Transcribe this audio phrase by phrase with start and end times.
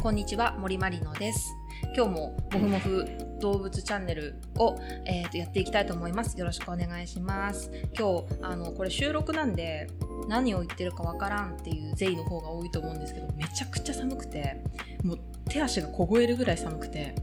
[0.00, 1.56] こんにちは森まりのです。
[1.96, 3.04] 今日ももふもふ
[3.40, 6.38] 動物チャンネルを、えーとやっていきたいと思います。
[6.38, 7.72] よろしくお願いします。
[7.98, 9.88] 今日あのこれ収録なんで
[10.28, 14.62] 何を言ってるかわからんっていうゼイの方が多いと思うんですけどめちゃくちゃ寒くて
[15.02, 17.16] もう手足が凍えるぐらい寒くて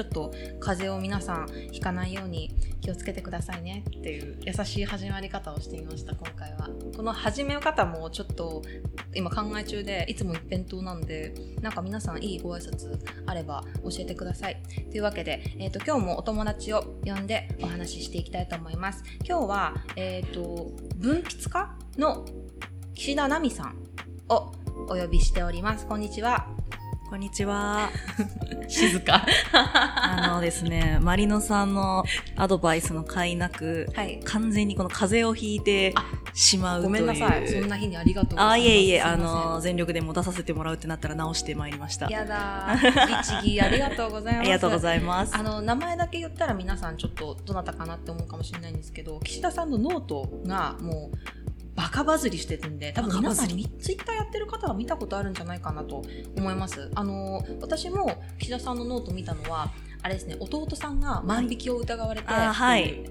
[0.00, 3.84] ちょっと風邪を皆さんひかないように気をつけてくださいね。
[3.86, 6.70] っていう優しい始まり方をしてみました今回は。
[6.96, 8.62] この始め方もちょっと
[9.14, 14.62] 今考え中でいつも一辺倒なんでなんか皆さんいいご挨拶あれば教えてください。
[14.90, 19.04] というわけで、えー、と今日もお友達を呼んでお話ししていきたいと思います。
[19.22, 22.24] 今日は、えー、と文筆家の
[22.94, 23.76] 岸田奈美さん
[24.30, 24.50] を
[24.88, 25.86] お呼びしております。
[25.86, 26.48] こんにちは。
[27.10, 27.90] こんにちは。
[28.68, 32.04] 静かあのですね、マリノさんの
[32.36, 36.90] アドバイスの甲斐なく、はい完全にこの風邪をひいてあしまうという。
[36.90, 42.08] ごめんなさいそんな日にありがとうございますあ、いえいえ、あの、全力でも出させてもらうってなったら直してまいりました。
[42.08, 43.08] やだー。
[43.08, 44.42] 律儀ありがとうございます。
[44.42, 45.36] ありがとうございます。
[45.36, 51.39] あの名前だけ言ったら皆さんちょっとどなたかなって思うかもしれないんですけど岸田さんのノートがもう
[51.80, 56.02] バカバズりしてるんで多分皆さんツイッターやってる方は見たことあるんじゃないかなと
[56.36, 56.90] 思います。
[56.94, 63.04] あの私も岸田さんのノート見たのはあれですね弟さんが万引きを疑われてはい。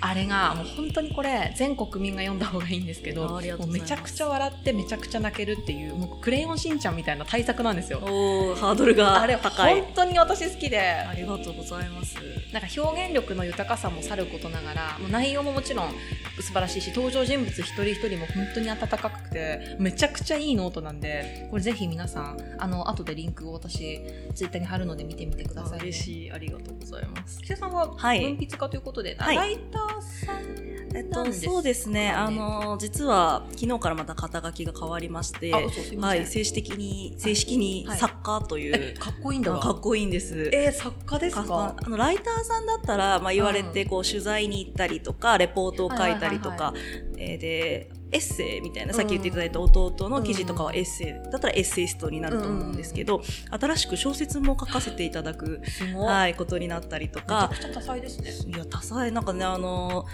[0.00, 8.00] あれがもう本当にこれ全国民が読んだ方がいいんですけどめちゃくちゃ笑ってめちゃくちゃ泣けるっていうもうクレヨンしんちゃんみたいな大作なんですよ。
[8.00, 9.36] ハードルがあれ。
[9.36, 10.80] 本当に私好きで。
[10.80, 12.16] ありがとうございます。
[12.52, 15.92] なんか表現力の豊かさもさることながらもう内容ももちろん
[16.40, 24.00] 素晴らしいし登場人物一人一人も本当に温かくてめちゃくちゃいいノートなんでこれぜひ皆さんあの後でリンクを私
[24.34, 26.23] ツイッターに貼るので見てみてください、ね、嬉しい。
[26.32, 27.38] ありがとうございます。
[27.40, 28.20] 岸田さんははい。
[28.20, 29.36] 文筆家ということで、はい。
[29.36, 32.10] ライターさんえっと、そうですね。
[32.12, 35.50] あの、実は昨日からまた肩書きが変わりまして、
[35.98, 37.98] はい、正式に、正式にはい。
[37.98, 39.50] 作家という、えかっこいいんだ。
[39.50, 40.50] わかっこいいんです。
[40.52, 41.42] えー作家ですか？
[41.44, 46.74] かあのライターさんだったら、まあ、言われてこう取材に行ったりとかレポートを書いたりとはいか
[47.18, 48.96] えーでエッセイみたいなうん。
[48.96, 55.60] さっき言っていただいた弟の記事とかはエッセイだったらエッセイストになると思うんですけど新しく小説も書かせていただく、
[55.96, 58.54] はい、ことになったりとめちゃかくちゃ多彩ですね。
[58.54, 59.10] いや多彩。
[59.12, 60.06] なんかねあの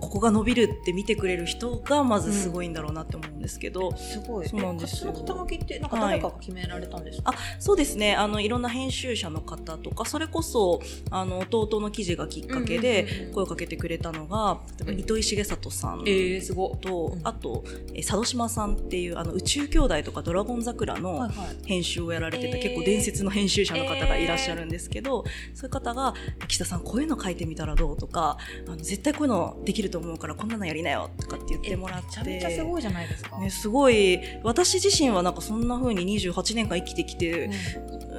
[0.00, 4.48] ここが伸びるって見てくれる人がまずすごいんだろうなって思うんですけど、すごい。
[4.48, 5.12] そうなんですよ。
[5.14, 8.14] え肩書きってなんか誰かが決められたんですか、あそうですね。
[8.14, 13.06] あのいろんな編集者の方とかそれこそあの弟の記事がきっかけうんうんうんうん。
[13.26, 14.98] で声をかけてくれたのがうん。
[14.98, 17.20] 糸井重里さんえー、すごいと、うん。
[17.26, 17.64] あと
[17.94, 21.56] え佐渡島さんっていうあの宇宙兄弟とかドラゴン桜のはいはい。
[21.66, 26.14] 編集をやられてた、えー結構伝説の編集者の方がいらっしゃるんですけど、そういう方が
[26.48, 33.38] 「岸田さんこういうの書いてみたらどう?」とかあの「絶対こういうのできると思うからこんなのやりなよ」とかって言ってもらってめちゃめちゃすごいじゃないですか。
[33.38, 37.48] ね、すごい私自身はなんかそんな風に28年間生きてきて、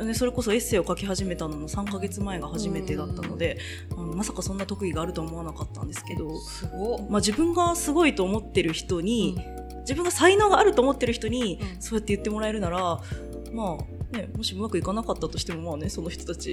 [0.03, 3.57] ね、それこそエッセイを書き始めたのも3ヶ月前が初めてだったので、
[3.91, 7.01] あのまさかそんな特技があるとは思わなかったんですけど、すごい。
[7.03, 9.39] まあ、自分がすごいと思ってる人に、
[9.81, 13.01] 自分が才能があると思ってる人に、うんそうやって言ってもらえるなら
[13.51, 16.49] まあね、もしうまくいかなかったとしてもまあねその人たち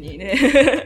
[0.00, 0.36] にね。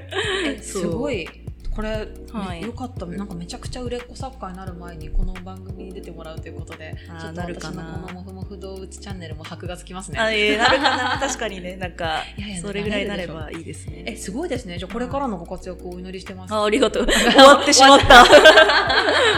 [0.62, 1.28] すごい。
[1.76, 2.62] これ、はい。
[2.62, 3.04] よかった。
[3.04, 11.18] なんかめちゃくちゃ売れっ子作家になる前にこの番組に出てもらうということであーちょっとなるか私のなこのもふもふ動物チャンネルも箔がつきますねあえーなるかな。
[11.20, 11.76] 確かにね。
[11.78, 14.04] なんかいやいやそれぐらいになればいいですね。
[14.06, 14.78] えすごいですね。
[14.78, 16.54] じゃあこれからのご活躍をお祈りしてます。
[16.54, 17.06] あありがとう。
[17.06, 18.24] 終わってしまった。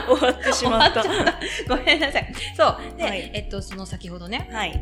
[0.06, 1.02] 終わってしまった。
[1.68, 2.32] ごめんなさい。
[2.56, 2.76] そう。
[2.96, 3.30] で、はい。
[3.34, 4.48] えっとその先ほどね。
[4.52, 4.80] はい。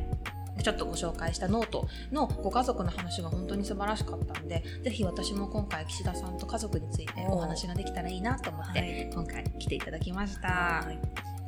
[0.66, 9.09] ちょっとご紹介したノートのご家族の話が本当に素晴らしかったんでぜひ私も今回岸田さんと家族についてお話ができたらいいなと思って、はい。
[9.15, 10.99] 今回来ていただきました、はい。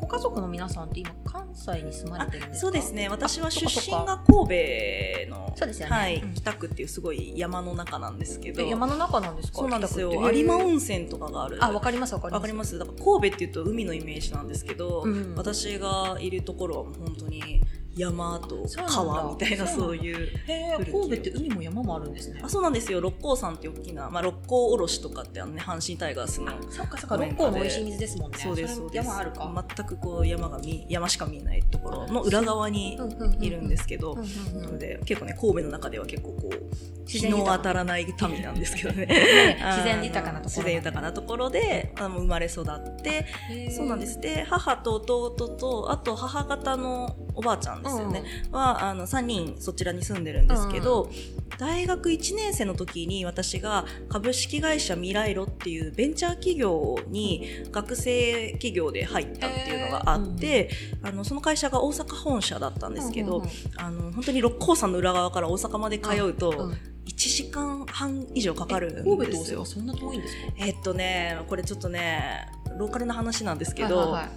[0.01, 2.61] ご家族の皆さんって今関西に住まれてるんですか？
[2.61, 3.09] そうですね。
[3.09, 5.97] 私は出身が神戸の、そうですよね。
[5.97, 9.59] はいうん、北区っていうすごい山の中なんですけど、え山の中なんですか？
[9.59, 10.13] そうなんですよ。
[10.31, 11.59] 有馬温泉とかがある。
[11.61, 12.39] あわかりますわかります。
[12.39, 12.79] わかります。
[12.79, 15.35] だから神戸っていうと海のイメージなんですけど、うん。
[15.35, 17.61] 私がいるところは本当に
[17.99, 20.29] 山と川みたいなそういう。
[20.47, 22.41] 神戸って海も山もあるんですね。
[22.43, 23.01] あそうなんですよ。
[23.01, 28.39] 六甲山って大きな、まあ六甲おろしとかってあのね阪神タイガースのそっかそっか六甲の美味しい水ですもんね。
[28.39, 29.07] そうですれそうです。
[29.07, 32.99] 山あるか、全くこう山が見山しか見えないところの裏側に
[33.41, 34.23] いるんですけど、な
[34.69, 39.09] ので結構ね神戸の中では結構こう日の当たらない民なんですけどね。
[39.59, 43.27] 自然豊かなところ自然豊かなところであの生まれ育って
[43.71, 44.21] そうなんです。
[44.21, 51.11] で母と弟とあと母方のおばあちゃんですよね、はあの3人そちらに住んでるんですけど、
[51.59, 60.71] 大学1年生の時に私が株式会社ミライロっていうベンチャー企業に学生企業で入ったっていうのがあって、
[61.03, 63.51] あのその会社が大阪本社だったんですけど、うんうんうん。
[63.77, 66.77] あの本当に六甲山の裏側から大阪まで通うと、うん
[67.09, 69.65] 1時間半以上かかるん神戸ですよ阪。
[69.65, 70.53] そんな遠いんですか？
[70.59, 72.47] えっとねこれちょっとね
[72.79, 74.29] ローカルな話なんですけど、はいはい。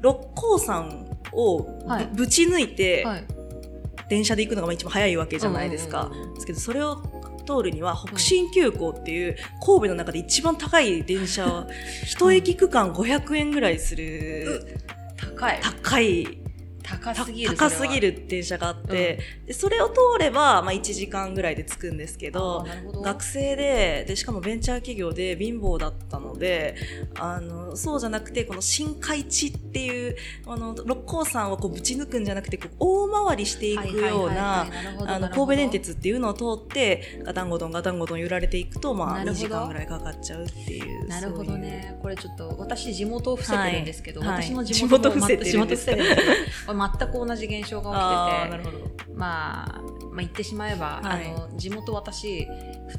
[0.00, 1.78] 六甲山を
[2.14, 3.06] ぶ,、ち抜いて、
[4.08, 6.10] 電車で行くのが一番早いわけじゃないですか。
[6.34, 7.02] ですけどそれを
[7.46, 11.66] 通るには北進急行っていう神戸の中で一番高い電車
[12.04, 14.78] 一駅区間500円ぐらいする
[15.16, 15.60] 高い。
[15.60, 16.24] 高い。
[16.24, 16.45] た
[16.88, 22.66] 高すぎる高すぎる電車があって、でそれを通れば、まあ、1時間ぐらいで着くんですけど
[23.02, 26.76] 学生ででしかもベンチャー企業で貧乏だったので
[27.18, 30.16] あのそうじゃなくてこの新海地っていう
[30.46, 34.66] あの六甲山をこうぶち抜くんじゃなくてこう大回りしていくような
[35.06, 39.34] 神戸電鉄っていうのを通ってガタンゴトンガタンゴトン揺られていくと、まあ、2なるほど。
[39.34, 41.98] 時間ぐらいかかっちゃうっていうなるほどね。
[42.00, 44.42] これちょっと私地元を伏せてるんですけど、はい。
[44.42, 46.16] 私の地地元も元伏せてるんですか地元伏せてるん
[46.46, 49.80] ですけど全く同じ現象が起きててまあ、
[50.10, 51.26] まあ言ってしまえば、はい。
[51.26, 52.46] あの地元私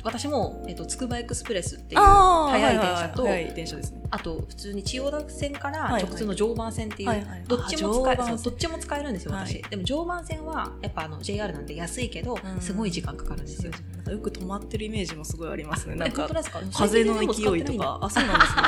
[0.03, 3.45] 私も、えっと、つくばエクスプレスっていう速い電車と、はいはい。
[3.45, 7.43] はい電車ですねあと普通に千代田線から直通の常磐線っていう、はいはい。
[7.47, 8.37] どっちも使えあ常磐線。
[8.37, 9.63] そうどっちも使えるんですよ私、はい。
[9.69, 12.61] でも常磐線はやっぱあの JR なんで安いけど、うん。
[12.61, 13.71] すごい時間かかるんですよ。
[13.71, 15.95] なんかよく止まってるイメージもすごいありますね。
[15.95, 16.27] なんか
[16.73, 17.99] 風の勢いとか。
[18.01, 18.61] あそうなんですね。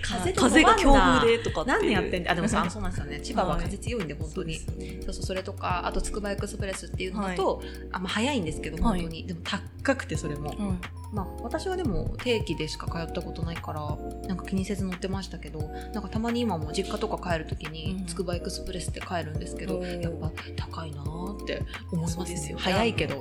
[0.02, 3.20] 風と風が強風でとか何年やってんであでもさあ そうなんですよね。
[3.20, 4.64] 千葉ははい風強いんで本当に、そ
[5.10, 7.62] うそうそれとかあとつくばエクスプレスっていうのだと、
[7.92, 10.80] あまあ、早いんですけどはい本当に、でも高くてそれも、うん
[11.12, 13.96] まあ、私はでも定期でしか通ったことないから
[14.28, 15.60] なんか気にせず乗ってましたけど
[15.92, 17.72] なんかたまに今も実家とか帰るときうん。
[17.72, 20.00] につくばエクスプレスって帰るんですけど、おー。
[20.02, 21.62] やっぱ高いなーって
[21.92, 23.20] 思いますよ早いけど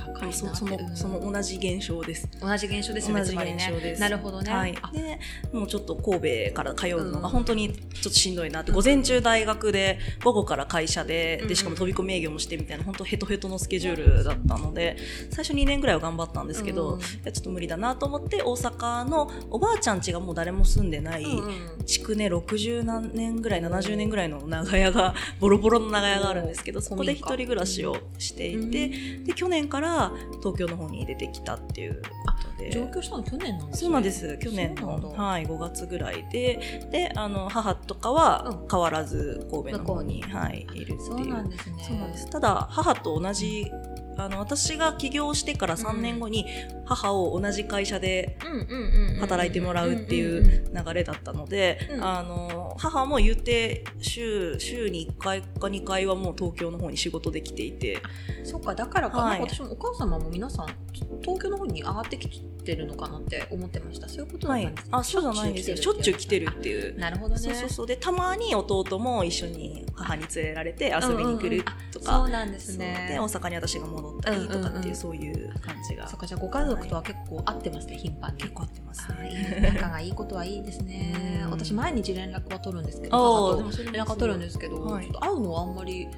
[0.00, 2.28] 高いなそそのうんその同じ現象です。
[2.40, 3.56] 同じ現象ですよね同じつまりね。
[3.56, 4.78] 現象ですなるほどね、はい。
[4.80, 5.18] あ、で
[5.52, 7.32] もうちょっと神戸から通うのがうん。
[7.32, 8.76] 本当にちょっとしんどいなって、うん。
[8.76, 11.48] 午前中大学で午後から会社でうん。
[11.48, 14.96] でしかも飛び込み営業もしてみたいな本当ヘトヘトのスケジュールだったので
[15.30, 17.00] 最初2年ぐらいは頑張ったんですけど、うん。
[17.00, 21.84] いやちょっと無理だなと思って大阪のおばあちゃん家がもう誰も住んでない、うんうん。
[21.84, 28.88] 築年60何年ぐらい70年ぐらいの長屋がボロボロの長屋があるんですけどそこで一人暮らしをしていて、
[29.24, 32.08] で去年から東京の方に出てきたっていうこ
[32.56, 32.70] とで。
[32.70, 33.80] 上京したの去年なんですね。
[33.80, 34.38] そうなんです。
[34.38, 36.88] 去年のはい、5月ぐらいで。
[36.90, 38.68] であの母とかはうん。
[38.70, 41.00] 変わらず神戸の方に、向こはい、いるっていう。
[41.00, 41.84] そうなんですね。
[41.86, 42.30] そうなんです。
[42.30, 43.70] ただ母と同じ
[44.24, 46.46] あの私が起業してから3年後に
[46.84, 52.04] 母を同じ会社でうんうんうんうん働いてもらうっていんんんう流れだったので、うん。
[52.04, 58.02] あの母も言って週週に1回か2回はもう東京の方に仕事できていて。
[58.44, 58.74] そっか。
[58.74, 59.38] だからか、はい。
[59.40, 60.66] なんか私もお母様も皆さん
[61.22, 64.08] 東京の方に上がってきてるのかなって思ってました。
[64.08, 65.76] そういうことだはいったんですね、あそうじゃないんですよ。
[65.76, 66.78] しょっちゅう来てるってう。
[66.78, 66.98] いう。
[66.98, 67.40] なるほどね。
[67.40, 67.86] そうそうそう。
[67.86, 72.78] でたまに弟も一緒に母に連れられて遊びに来るとそか、うなんですそう。
[72.78, 76.08] ねで大阪に私が戻ったりとかっていう、そういう感じが。
[76.08, 78.42] そっかじゃあご家族とは結構会ってますね頻繁に。
[78.42, 79.72] 結構合ってますね。
[79.74, 81.42] 仲がいいことはいいですね。
[81.44, 81.50] うん。
[81.50, 85.04] 私毎日連絡は取るんですけどでもそれも連絡は取るんですけど、はい。
[85.04, 86.08] ちょっと会うのはあんまり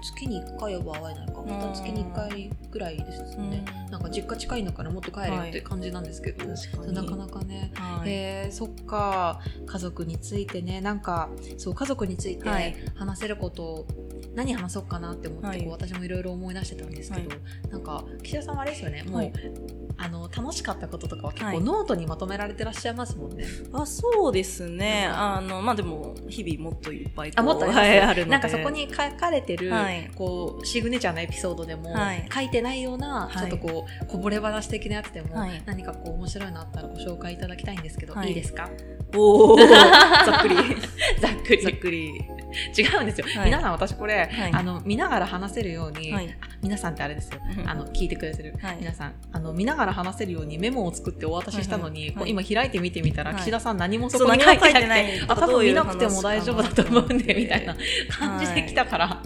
[0.00, 3.64] つ月に1回は会えないかんまた月に1回ぐらいですね。
[3.86, 3.90] うん。
[3.90, 6.46] なんか実家近いんだからもっと帰れよはいって感じなんですけど、
[6.92, 7.72] なかなかね。
[7.74, 8.08] はい。
[8.08, 8.12] へ
[8.48, 9.40] えそっか。
[9.66, 10.80] 家族についてね。
[10.80, 12.76] なんかそう家族についてはい。
[12.94, 13.86] 話せることを
[14.34, 15.62] 何話そうかなって思って、はい。
[15.62, 17.36] こう私もいろいろ思い出してたんですけど、は
[17.70, 19.32] なんか岸田さんはあれですよねもう、はい。
[20.00, 21.58] あの楽しかったこととかは結はい。
[21.58, 23.44] 構ノートにまとめられてらっしゃいますもんね。
[23.72, 25.06] あそうですね。
[25.10, 28.30] あのまあでも日々もっといっぱいあもっとはいあるので。
[28.30, 30.08] なんかそこに書かれてる、はい。
[30.14, 32.28] こうシグネチャーのエピソードでも、はい。
[32.32, 33.50] 書いてないような、はい。
[33.50, 35.60] ちょっとこうこぼれ話的なやつでも、はい。
[35.66, 38.28] 何かこう面白いのあったらご紹介いただきたいんですけど、はい。
[38.28, 38.70] い、いですか？
[39.16, 39.66] おー。
[40.26, 40.54] ざっくり
[41.48, 42.06] くりざっくり
[42.76, 43.44] 違うんですよ、はい。
[43.46, 44.52] 皆さん私これ、はい。
[44.52, 46.28] あの見ながら話せるように、はい。
[46.40, 47.40] あ皆さんってあれですよ。
[47.66, 48.76] あの聞いてくれてる、はい。
[48.80, 49.14] 皆さん。
[49.32, 53.40] あの見ながら話せるようにメモを作ってお渡ししたのに、今開いてみてみたら、はい。
[53.40, 54.58] 岸田さん何もそこに書いい。
[54.58, 57.76] てなくてあ多分見なくても大丈夫だと思うんでみたいな。
[58.10, 59.22] 感じで来たから、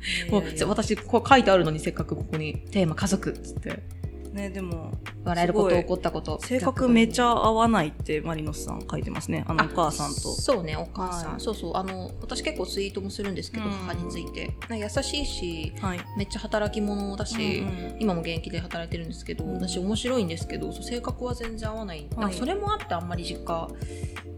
[0.30, 3.82] もう私こう書いてあるのにせっかくここにテーマ家族っつって
[4.32, 4.92] ねでも
[5.24, 9.44] 笑えること起こったこと性格めちゃ合わないってマリノスさん書いてますね。
[9.46, 10.14] あのお母さんと。
[10.14, 11.40] そうねお母さん、はい。
[11.40, 11.76] そうそう。
[11.76, 13.70] あの私結構ツイートもするんですけど、うん。
[13.70, 14.54] 母について。
[14.70, 16.00] 優しいしはい。
[16.16, 17.96] めっちゃ働き者だし、うんうん。
[18.00, 19.54] 今も現役で働いてるんですけど、うん。
[19.54, 23.68] 私面白いんですけど性格は全然合わない、なんかそれもあってあんまり実家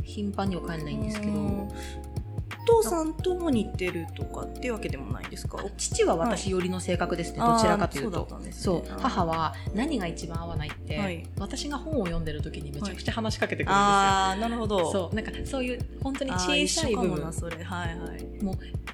[0.02, 1.68] 頻繁には帰んないんですけど、うん
[2.66, 5.58] 父さんとも似てるとかっていうわけでもないんですか？
[5.76, 8.28] 父は私寄りの性格ですね、どちらかというと。
[8.50, 8.88] そうね。
[8.98, 11.26] 母は何が一番合わないって、はい。
[11.38, 14.90] 私が本を読んでる時にめちゃくちゃ話しかけてくるんですよ、ああなるほど。
[14.92, 15.14] そう。
[15.14, 17.62] なんかそういう本当に小さい部分それ。
[17.62, 18.26] はいはい。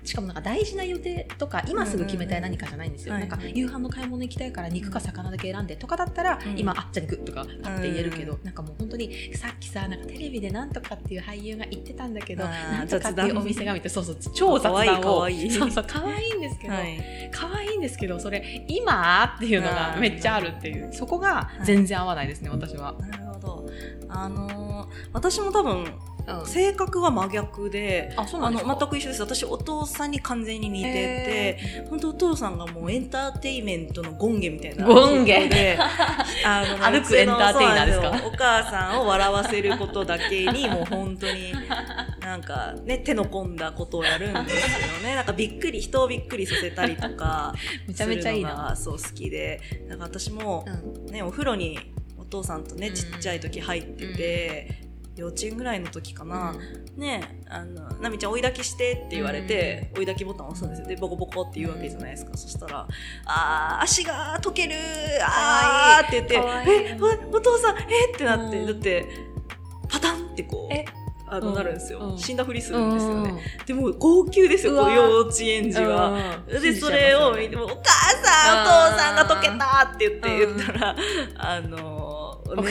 [0.05, 6.59] しかもなんか大事な予定とか今すぐ決めたい何かじゃないんですよ、うんうんうんなんか夕飯の買い物行きたいから肉か魚だけ選んでとかだったら、うん。
[6.59, 15.19] 今あじゃあ肉とかパッて言えるけど、うなんかもう本当にさっきさなんかテレビでなんとかっていう俳優が言ってたんだけどなんとかっていうお店が見てそうそう超雑談を。
[15.21, 15.47] 可愛い。
[15.47, 17.31] いそうそう可愛いんですけど、はい。
[17.33, 20.93] 可愛いんですけどそれ今っていうのがめっちゃあるっていう。
[20.93, 22.95] そこが全然合わないですね、私は。
[23.01, 23.67] なるほど。
[24.09, 24.69] あのー
[25.13, 25.85] 私も多分
[26.27, 26.47] うん。
[26.47, 29.23] 性格は真逆であそうなあの全く一緒です。
[29.23, 34.87] 私お父さんに完全に似てて、本当お父さんがもうエンターテインメントのゴンゲみたいな。
[34.87, 35.79] ゴンゲ人で
[36.45, 38.11] あの歩くエンターテイナーですか？
[38.27, 41.53] お母さんを笑わせることだけにもう本当に
[42.21, 45.15] なんかね手の込んだことをやるんですよね。
[45.15, 47.55] なんかびっくり人をびっくりさせたりとか
[47.89, 48.55] めちゃめちゃいいな。
[48.55, 49.61] がそう好きで。
[49.89, 51.13] だから私もう、ん。
[51.13, 51.79] ね、お風呂に
[52.19, 52.95] お父さんとねうん。
[52.95, 56.55] ちっちゃい時入ってて、幼稚園ぐらいの時かな、
[56.97, 60.87] ねあの「なみちゃん追い抱きして」って言われて、追い抱きボタンを押すんですよ。
[60.87, 62.87] でボコボコって言うわけじゃないですか、そしたら
[63.27, 64.77] 「あー足が溶ける
[65.23, 66.67] あー」って言ってかわ「い。
[66.67, 67.83] いえおお父さんえ
[68.15, 68.67] っ?」てなって、うん。
[68.67, 69.07] だって
[69.89, 70.75] パタンってこう。
[70.75, 70.85] え
[71.31, 72.19] あのうんなるんですよ、うん。
[72.19, 73.67] 死んだふりするんですよね、うん。
[73.67, 76.41] でも号泣ですよ幼稚園児は。
[76.47, 76.63] うん。
[76.63, 77.85] で、それを見ても、お母
[78.23, 80.57] さん、お父さんが溶けたって言ってうん。
[80.57, 80.97] 言ったら、
[81.37, 82.19] あの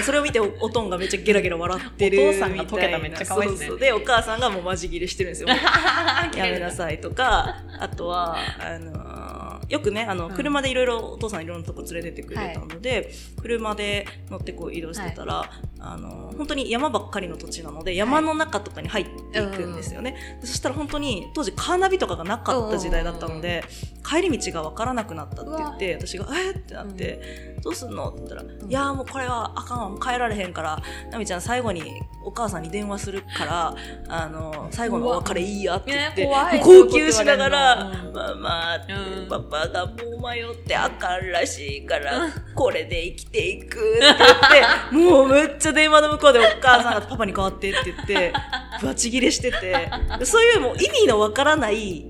[0.04, 3.78] それを見ておおとんがめっちゃゲラゲラ笑ってるお父さんが溶けためっちゃ可愛いですね。
[3.78, 5.50] で、お母さんがもうマジギレしてるんですよ。
[6.36, 9.38] やめなさいとか、あとは、あのー
[9.70, 10.34] よくね、あの、うん。
[10.34, 13.12] 車でいろいろお父さんいろんなとこ連れてってくれたので、
[13.42, 15.50] 車で乗ってこう移動してたら、
[15.80, 20.16] あのー本当に山ばっかりの土地なので、山の中とかに入っていくんですよね。
[20.40, 23.64] でそしたら本当に当時カーナビとかがなかった時代だったので、
[24.08, 33.76] 帰り道がわからなくなったって言って、私が、えーってなって、どうすんのって言ったら、いやーもうこれはあかんわ、帰られへんから、なみちゃん最後にお母さんに電話するから、
[34.08, 36.26] あの、最後のお別れいいやって言って、
[36.64, 38.80] 号泣しながら、ママ
[39.30, 48.34] パパがもう迷ってあかんらしいから、これで生きていくって言って、 もうめっちゃ電話の向こうでお母さんがパパに代わってって言って、
[48.82, 49.90] バチギレしてて、
[50.24, 52.10] そういうもう意味のわからない、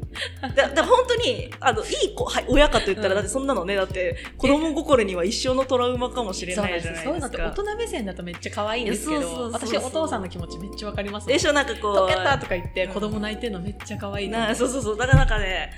[0.56, 3.16] だだ本当に、あの、いい子、はい、親かと言ったら、うん。
[3.16, 7.50] だってそんなのね、だって子供心には一生のトラウマかもしれないじゃないそういうのってです。
[7.50, 7.62] か。
[7.62, 11.96] 大人目線だとめっちゃ可愛いんですけど私お父さんの気持ちめっちゃわかりますでしょ、なんかこう。
[11.96, 12.94] 溶けたとか言ってうん。
[12.94, 14.56] 子供泣いてるのめっちゃ可愛いな。
[14.56, 14.98] そうそうそう。
[14.98, 15.72] だからなんかね、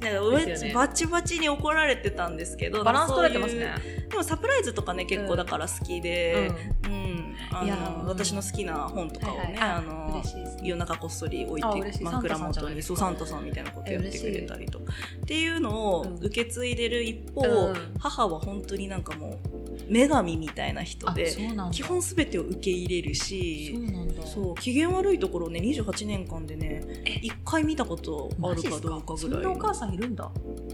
[0.00, 0.72] なんかね。
[0.74, 3.74] バチバチに怒られてたんですけど、バランス取れてますね。
[4.10, 6.50] でもサプライズとかね、結構だから好きで、
[6.84, 7.36] うん。
[7.52, 7.76] あいや
[8.06, 10.22] 私の好きな本とかをね、ああの
[10.62, 12.04] 夜中こっそり置いてい。
[12.04, 12.98] 枕元に、ですか。
[12.98, 14.80] そう、サンタさんみたいなことやってくれたりと。
[14.80, 14.92] か。
[15.26, 17.74] っていうのをうん受け継いでる一方、うん。
[17.98, 21.36] 母は本当になんかもう、女神みたいな人あで、
[21.72, 24.24] 基本すべてを受け入れるし、そうなんだ。
[24.24, 26.82] そう機嫌悪いところをね28年間でね
[27.22, 30.30] 一回見たことあるかどうかぐらいそんなお母さんいるんだ。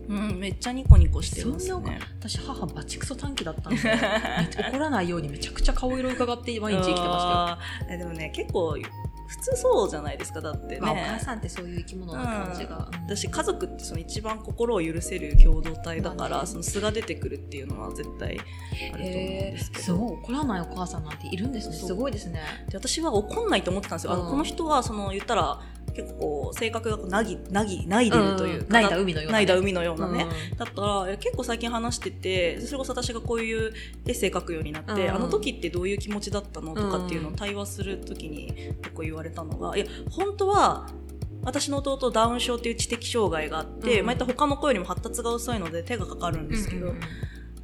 [0.08, 2.00] うんめっちゃニコニコしてますね。
[2.18, 3.78] 私母バチクソ短期だったんで
[4.70, 8.76] 怒らないようにめちゃくちゃ顔色伺って毎日生きてましたよでもね結構
[9.32, 13.16] 普通そうじゃないですかだってね、まあ、お母さんってそういう生き物な感じが、うん。
[13.16, 19.82] 私家族ってその一番心を許せる共同体だから、その素が出てくるっていうのは絶対あると思うんへですけど。
[19.82, 21.76] えすごい怒らないお母さんなんているんですね。
[21.76, 21.88] そう。
[21.88, 22.42] すごいですね。
[22.68, 24.30] で私は怒んないと思ってたんですよ、あのうん。
[24.32, 25.60] この人はその言ったら
[25.94, 30.56] 結構性格がなぎなぎないでるというか、泣いた海のような、ないだ海のようなね、うん。
[30.56, 33.72] だったら結構最近話しててそれこそ私がこういう
[34.06, 35.14] エッセイ書くようになって、うん。
[35.14, 40.88] あの時ってどういう気持ちだったのとかっていうのを対話する時に結構言われたのがいや本当は
[41.44, 44.06] 私の弟ダウン症っていう知的障害があって、うん。
[44.06, 47.02] まあ、他の子よりも発達が遅いので手がかかるんですけど、うんうんうん。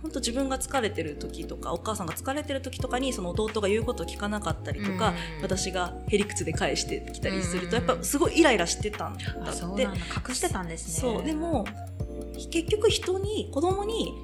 [0.03, 9.83] 本当自分が疲れてる時とかお母さんが疲れてる時とかにその弟が言うことを聞かなかったりとか、うん私がへりくつで返してきたりすると、うんやっぱすごいイライラしてたんだって。
[9.83, 11.13] 隠してたんですね。
[11.13, 11.25] そう。
[11.25, 11.65] でも
[12.51, 14.15] 結局人に子供に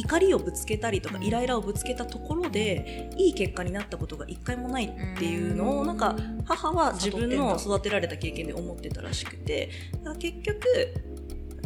[0.00, 1.24] 怒りをぶつけたりとか、うん。
[1.24, 9.70] イライラをぶつけたところでいい結果になったことが一回もないっていうのをなんか母は自分の育てられた経験で思ってたらしくて
[10.18, 10.64] 結局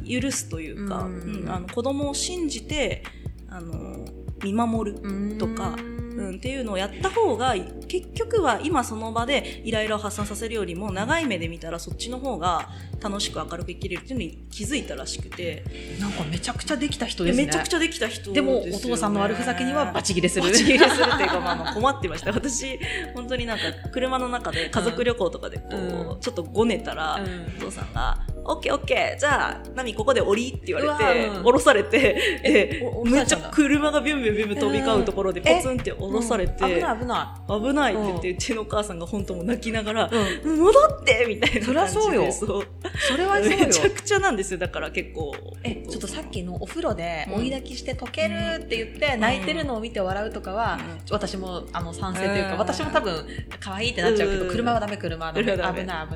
[0.08, 1.08] 許すというか、
[1.48, 3.02] あの子供を信じて
[3.48, 4.04] あの
[4.42, 5.76] 見守るとか
[6.16, 6.28] うん。
[6.28, 7.54] うん、っていうのをやった方が
[7.88, 12.68] 結局は今その場でイライラを発散させるよりも長い目で見たらそっちの方が
[13.02, 15.64] 楽しく明るく生きれるっていうのに気づいたらしくて。
[16.00, 17.47] なんかめちゃくちゃできた人ですね。
[17.47, 20.44] めちゃくちゃできた人でもお父さんの悪ふざけにはバチギレする。
[20.50, 22.33] バチギレするっていうか、まあ、困ってました。
[22.33, 22.78] 私
[23.14, 26.21] 本当になんか車の中で家族旅行とかでこう、うん。
[26.21, 27.54] ちょっとごねたら、うん。
[27.59, 29.18] お父さんが「オッケーオッケー。
[29.18, 31.98] じゃあナミここで降り」って言われてうん降ろされて
[32.42, 34.04] でめっちゃ車が。
[34.04, 36.74] ビュンビュンビュンビュン飛び交うところでポツンって降ろされて、うん。
[36.74, 42.32] 危ない危な危ないって言って、うちのお母さんが本当もう泣きながらい、うん、戻ってみたいな感じでそうよ。
[42.32, 43.58] それはそうよ。
[43.58, 44.58] めちゃくちゃなんですよ。
[44.58, 47.34] だから結構えちょっとさっきのお風呂でうん。
[47.36, 51.00] 追い抱きして溶けるって言って泣いてるのを見て笑うとかは、うん。
[51.10, 52.58] 私もあの賛成というか、うん。
[52.58, 53.26] 私も多分
[53.58, 54.50] 可愛いってなっちゃうけど、うん。
[54.50, 55.52] 車はダメ車はダメ。
[55.52, 56.08] 危ない危ない。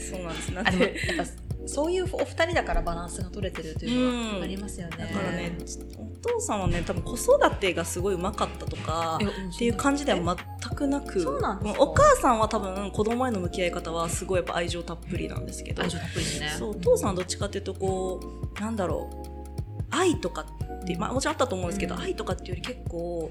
[0.00, 0.48] そうなんです。
[0.50, 1.24] なんあでもやでっぱ
[1.66, 5.56] そういうお二人だからバランスが取れてるというのうんはありますよね、だからね
[5.98, 11.82] お父さんはね多分子育てがすごいうまかったとかえっていう感じでは全くなくそうなんですか？
[11.82, 16.54] お母さんは多分子供への向き合い方はすごいやっぱ愛情たっぷりなんですけど愛情たっぷりね。
[16.58, 18.20] そうお父さんはどっちかっていうとこ
[18.56, 22.00] うなんだろう愛とかって、まあ、もちろんあったと思うんですけど、うん。
[22.00, 23.30] 愛とかっていうより結構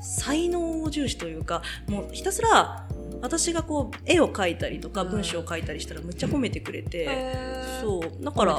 [0.00, 2.86] 才能を重視というかもうひたすら
[3.20, 5.10] 私がこう絵を描いたりとかうん。
[5.10, 7.82] 文章を書いたりしたらむっちゃ褒めてくれて、へー。
[7.82, 8.24] そう。
[8.24, 8.58] だから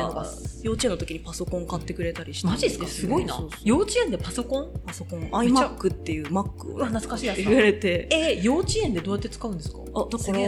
[0.61, 2.87] 幼稚園の時にパソコン買ってくれたりしてマジですか？
[2.87, 3.39] すごいな。
[3.63, 4.69] 幼稚園でパソコン？
[4.85, 5.29] パソコン。
[5.29, 7.49] iMac っていう Mac を懐かしいやつだ。
[7.49, 8.07] 言われて。
[8.11, 9.79] え幼稚園でどうやって使うんですか？
[9.93, 10.39] あだから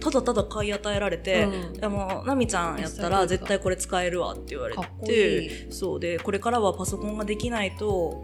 [0.00, 1.72] ただただ買い与えられて、うん。
[1.74, 5.72] でもナミちゃんやったら絶対これ使えるわって言われかっこいてい。
[5.72, 6.00] そう。
[6.00, 8.22] でこれからはパソコンができないと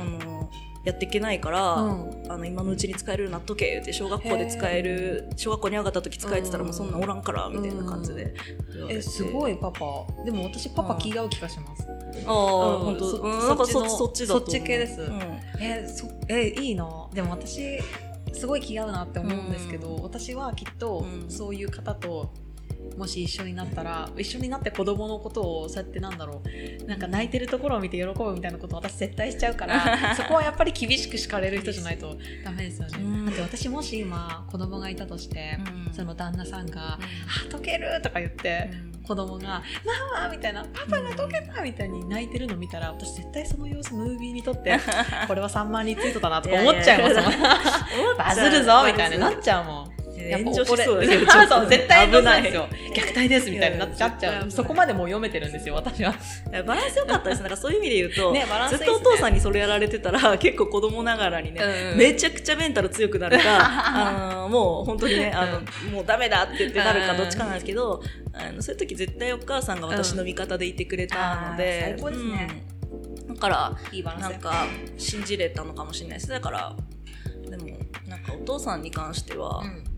[0.00, 0.50] あの
[0.84, 2.32] やっていけないから、うん。
[2.32, 8.34] あの今のうちに使えるようになっとけって小学校で使える小学校に上がった時使えてたらもうそんなおらんからみたいな感じで。
[8.72, 8.98] 言われて。
[9.00, 9.80] えすごいパパ。
[10.24, 11.86] でも私パパ気が合う気がします。
[12.26, 12.84] ああ、うん。
[12.84, 15.00] 本当、そうん、なんかそっちそっちのそっちだそっち系です。
[15.02, 15.20] うん。
[15.60, 17.78] えそえいいなでも私
[18.32, 20.02] すごい気が合うなって思うんですけど、うん。
[20.02, 21.30] 私はきっとうん。
[21.30, 22.32] そういう方と
[22.96, 26.42] もし一緒になったら一緒になって子供のことをそうやってなんだろ
[26.82, 36.98] うなんか泣いてるところを見て喜ぶみたいなことを私絶対しちゃうから そこはやっぱり厳しく叱れる人じゃないとダメですよね、うんだって私もし今子供がいたとして、うんその旦那さんが「あ
[37.50, 38.70] 溶ける!」とか言って、
[39.06, 39.62] 子供が
[40.14, 44.78] 「ママ!」みたいな「パパが溶けた!」みたいに泣いてるの見たら私絶対その様子ムービーに撮って
[45.26, 49.99] これは3万リツイートだなとか思っちゃいますもんバズるぞみたいになっちゃうもん。
[50.30, 56.14] 炎上しそうですこれよ そう絶対炎上するんです危よ虐待ですみたいになっちゃっちゃうそこまでもう読めてるんですよ私は。
[56.50, 57.40] ないバランス良かったです。
[57.42, 61.60] なんかそういう意味で言うと、ねバランスいいずっとお父さんにそれやられてたら結構子供ながらにね、
[61.92, 68.02] うんめちゃくちゃメンタル強くなるか あのもう本当にねあの、もうダメだって言ってなるかどっちかなんですけど、
[68.32, 72.62] あのそういう時絶対お母さんが私の味方でいてくれたので、最高ですね。
[73.28, 73.34] うん。
[73.34, 76.30] だからいいなんか信じれたのかもしれないです。
[76.30, 76.76] だから
[77.48, 77.66] でも
[78.06, 79.89] なんかお父さんに関しては、うん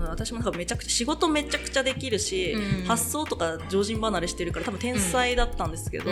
[0.00, 2.84] その私もなんかめちゃくちゃ仕事めちゃくちゃできるし、うん。
[2.86, 6.10] 発想とか常人離れしてるから多分天才だったんですけど、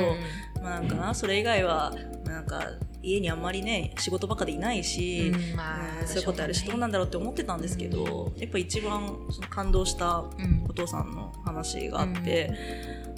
[0.62, 2.62] まあなんかなそれ以外はなんか
[3.02, 12.52] 家にあんまりね仕事ばっかでいないし、うんまあうんそういうことやるしどうなんだろうって思ってたんですけど、やっぱ一番その感動したうんお父さんの話があって、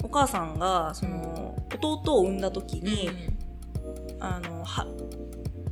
[0.03, 3.09] お母さんがその弟を産んだ時に、
[4.19, 4.87] あのは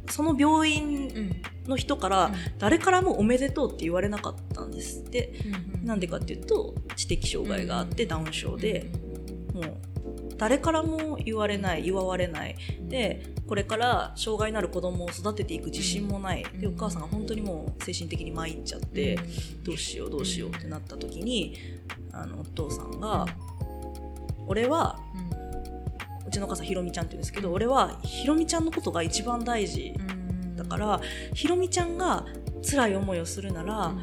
[0.09, 1.41] その病院うん。
[1.69, 5.33] の人から誰からもおめでとうって言われなかったんですって。
[5.45, 8.91] うんなんでかっていうと知的障害があってダウン症で、
[9.53, 9.77] うんもう
[10.37, 12.55] 誰からも言われない祝われない。
[12.87, 16.61] でこれから障害のある子供を育てていく自信もない、うん。
[16.61, 19.19] でお母さんが本当にもう精神的に参っちゃって、
[19.63, 21.55] どうしようどうしようってなった時に
[22.13, 23.25] あのお父さんが
[24.47, 25.28] 「俺はう
[26.29, 29.93] ちのお母さんひろみちゃんって言うんですけど俺はひろみちゃんのことが一番大事
[30.55, 31.01] だから
[31.33, 32.25] ひろみちゃんが
[32.69, 33.93] 辛い思いをするなら、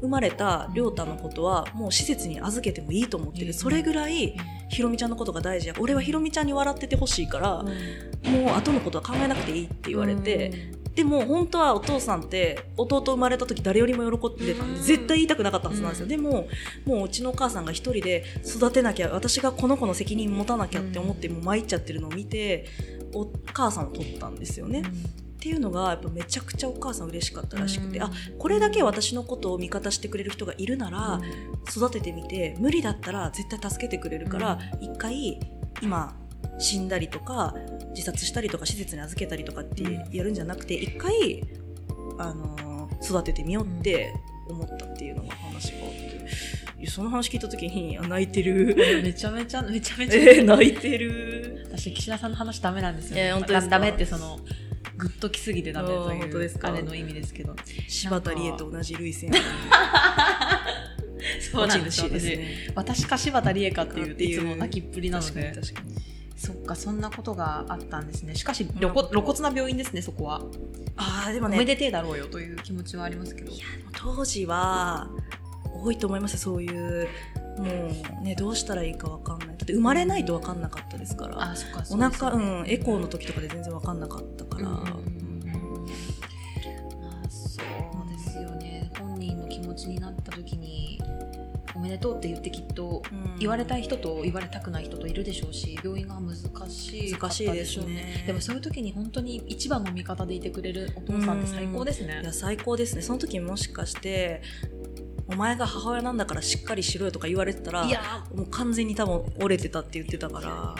[0.00, 3.54] 生まれた亮太のことはもう施設に預けてもいいと思ってる、うん。
[3.54, 4.36] それぐらい
[4.68, 5.74] ひろみちゃんのことが大事や。
[5.78, 7.70] 俺はひろみちゃんに笑っててほしいから、も
[8.52, 14.84] う後のことは考えなくていいって言われて、でも本当はお父さんって弟生まれた時誰よりも喜んでたんでうん。
[14.84, 16.08] 絶対言いたくなかったはずなんですよ、うん。
[16.10, 16.48] でも
[16.84, 22.66] もううちのお母さんが一人で育てなきゃ私がこの子の責任持たなきゃって思ってもう参っちゃってるのを見て
[23.12, 24.82] お母さんを取ったんですよね、っ
[25.38, 31.20] ていうのがやっぱめちゃくちゃお母さん嬉しかったらしくて、あこれだけ私のことを味方してくれる人がいるなら、
[31.70, 35.38] 育ててみて無理だったら絶対助けてくれるから一、回
[35.82, 36.16] 今
[36.58, 37.54] 死んだりとか
[37.90, 39.82] 自殺したりとか施設に預けたりとかって
[40.16, 41.42] やるんじゃなくて一回、
[42.18, 44.14] あのー育ててみようって
[44.48, 45.92] 思ったっていうのが話があっ
[46.80, 46.86] て。
[46.86, 48.74] その話聞いた時にあ泣いてる。
[49.02, 51.66] めちゃめちゃめちゃめちゃえー泣いてる。
[51.70, 54.38] 私岸田さんの話ダメなんですよ、えー本当ダメってその
[54.96, 56.68] グッときすぎてダメというですか？
[56.68, 57.54] あれの意味ですけど。
[57.88, 59.30] 柴田理恵と同じ類線。
[61.52, 62.46] そうなんですです私ね。
[62.74, 68.34] 私か柴田理恵かっていういつも泣きっぷりなの確かにで確かにそっかそんなことがあったんですね。
[68.34, 70.42] しかしな露骨な病院ですねそこは、
[70.96, 71.56] ああでもね。
[71.56, 73.52] おめでてえだろうよという気持ちはありますけど。
[73.52, 75.08] いやでも当時は
[75.72, 77.08] 多いと思いますよそういう
[77.58, 77.64] も
[78.20, 79.48] うねどうしたらいいかわかんない。
[79.48, 84.84] だって生まれないとわかんなかったですから、あそっかお腹うんエコーの時とかで全然わかんなかったから、うんうん
[87.00, 88.90] まあそうですよね。
[88.98, 91.03] 本人の気持ちになった時にお
[91.84, 93.38] めでとうって言ってきっとうん。
[93.38, 96.36] 言われたい人と言われたくない人といるでしょうし病院が難
[96.70, 98.24] しい難しいですしょうね。
[98.26, 102.20] でもそういう時に本当に一番の味方でいてくれるお父さんって最高ですね。
[102.22, 103.02] いや最高ですね。
[103.02, 104.42] その時もしかして
[105.26, 108.24] お前が母親なんだからしっかりしろよとか言われてたらいや。
[108.34, 110.74] もう完全に多分折れてたって言ってたから。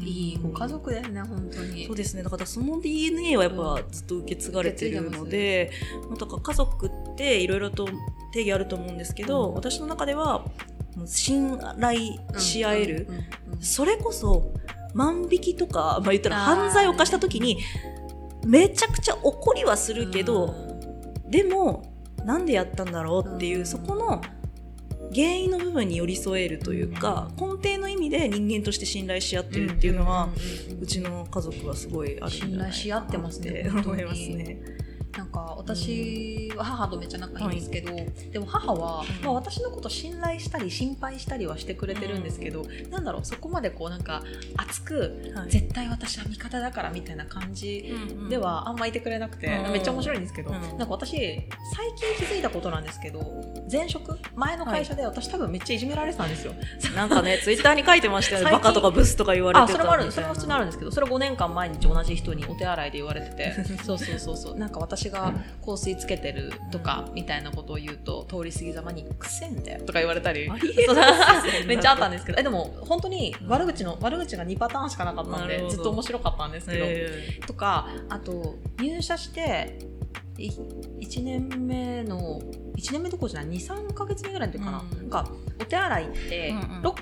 [0.00, 1.86] いいご家族ですね本当に。
[1.86, 2.22] そうですね。
[2.22, 5.70] だからその DNA はやっぱずっと受け継がれてるので、
[6.08, 7.86] まあだから家族っていろいろと
[8.32, 9.54] 定義あると思うんですけど、うん。
[9.54, 10.44] 私の中では
[11.06, 11.98] 信頼
[12.38, 13.08] し合える、
[13.60, 14.52] それこそ
[14.94, 17.58] 万引きとか、 まあ、言ったら犯罪を犯した時に
[18.46, 20.54] めちゃくちゃ怒りはするけど、
[21.28, 21.92] でも
[22.24, 23.66] なんでやったんだろうっていう、うん。
[23.66, 24.20] そこの
[25.14, 30.28] 原因の部分に寄り添えるというか、根底の意味で人間として信頼し合ってるっていうのは、
[30.80, 33.16] うちの家族はすごいあるんじゃないかな信頼し合って
[33.88, 34.77] 思いますね。
[35.16, 37.92] なんか私は母とめっちゃ仲いいんですけど、
[38.30, 39.24] でも母は、うん。
[39.24, 44.22] まあ、私のこと信頼したり心配したりはしてくれてるんですけど、なんだろうそこまでこうなんか
[44.56, 45.50] 熱くはい。
[45.50, 47.92] 絶対私は味方だからみたいな感じ
[48.28, 50.60] ではあんまいてくれなくて、うんめっちゃ面白いんですけど、うん。
[50.60, 51.18] なんか私最
[52.16, 53.20] 近気づいたことなんですけど
[53.70, 54.18] 前職？
[54.34, 56.52] 前の会社で私多分めっちゃいじめられてたんですよ。
[56.94, 58.44] なんかね、ツイッターに書いてましたよ。
[58.44, 58.50] ね。
[58.50, 63.54] バカとかブスとか言われてそれもあるそれは普通にあるんですけどそれ5年間毎日同じ人にお手洗いで言われてて。
[63.84, 64.58] そうそうそうそう。
[64.58, 65.32] なんか私が
[65.64, 70.50] 香水つけてるとかみたいなことを言うと通り過ぎざまに「くせんで」とか言われたり
[71.66, 72.38] めっちゃあったんですけど。
[72.40, 79.78] えでも本当に悪口の悪口が2パターンしかなかったんでずっと面白かったんですけど、えとかあと入社して
[80.38, 82.40] い1年目の
[82.76, 84.98] 1年目どころじゃない23か月目ぐらいの時かな,、うん。
[84.98, 85.30] なんか
[85.60, 86.94] お手洗いって、うんうん。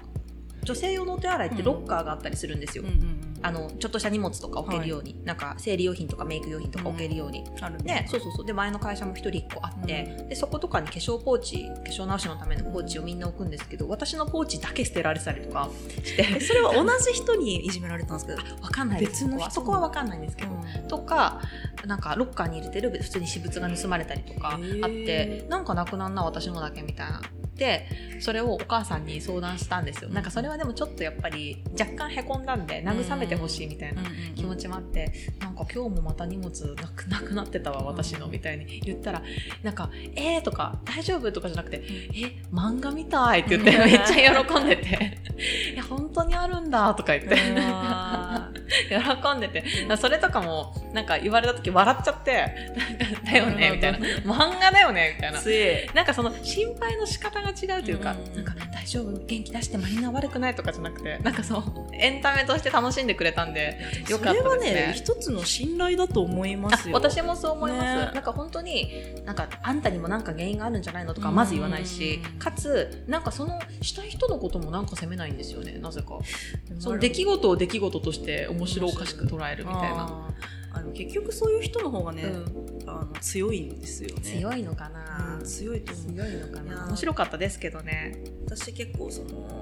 [0.62, 3.15] 女性用のお手洗いってロッカーがあったりするんですよ、うんうんうん
[3.46, 8.08] あのちょっとした荷物とか置けるように、なんか生理用品とかメイク用品とか置けるように、あるでね。
[8.10, 8.46] そうそうそう。
[8.46, 15.70] で前の会社も一人一個あって、でそことかに化粧ポーチ化粧直しのためのポーチをみんな置くんですけど私のポーチだけ捨てられてたりとか
[16.02, 16.26] して。
[16.28, 18.38] えそれは同じ人にいじめられたんですけど。
[18.60, 20.50] わかんない別の人そこはそこはわかんないんですけど、
[20.88, 21.40] とか
[21.86, 27.20] なんかロッカーに入れてる普通に私物が盗まれたりとかあってなんかなくなんな私のだけみたいな
[27.56, 27.88] で
[28.20, 30.10] それをお母さんに相談したんですよ。
[30.10, 34.02] なんかそれはでもちょっとやっぱり若干へこんだんで慰めてほしいみたいな
[34.34, 39.22] 気持ちもあってなんか今日もまた荷物なくなくなってたわ私のみたいに言ったら
[39.62, 41.82] なんか「えー」とか「大丈夫?」とかじゃなくて
[42.14, 45.18] 「え漫画みたい」って言って めっちゃ喜んでて
[45.74, 47.36] 「いや本当にあるんだ」とか言って。
[47.58, 48.50] あ
[48.88, 49.64] 喜んでて。
[49.96, 52.72] それとかもなんか言われた時笑っちゃって
[53.24, 55.40] 「だよね」みたいな「漫画だよね」みたいな。
[55.94, 58.34] なんかその心配の仕方が違うというか、うん。
[58.34, 59.24] なんか大丈夫？
[59.24, 61.62] 元気出してマリナ悪くないとかじゃなくてなんかそう
[61.94, 63.78] エンタメとして楽しんでくれたんで
[64.10, 64.42] よかったですね。
[64.42, 68.12] それはね、一つの信頼だと思います私もそう思います、ね。
[68.14, 68.90] なんか本当に
[69.24, 76.18] なんかあんたにもなんか原因があるんじゃないのとかはまず言わないしうんかつなんかそのしたい人のこともなんか責めないんですよねなぜか。
[76.78, 80.28] その出来事事を出来事として面白おかしく捉えるみたいな、
[80.76, 82.76] あの結局そういう人の方がね、うん。
[82.86, 84.22] あの強いんですよね。
[84.22, 86.14] 強いのかな、うん強いと思う。
[86.14, 86.86] 強いのかな。
[86.86, 88.22] 面白かったですけどね。
[88.44, 89.60] 私結構その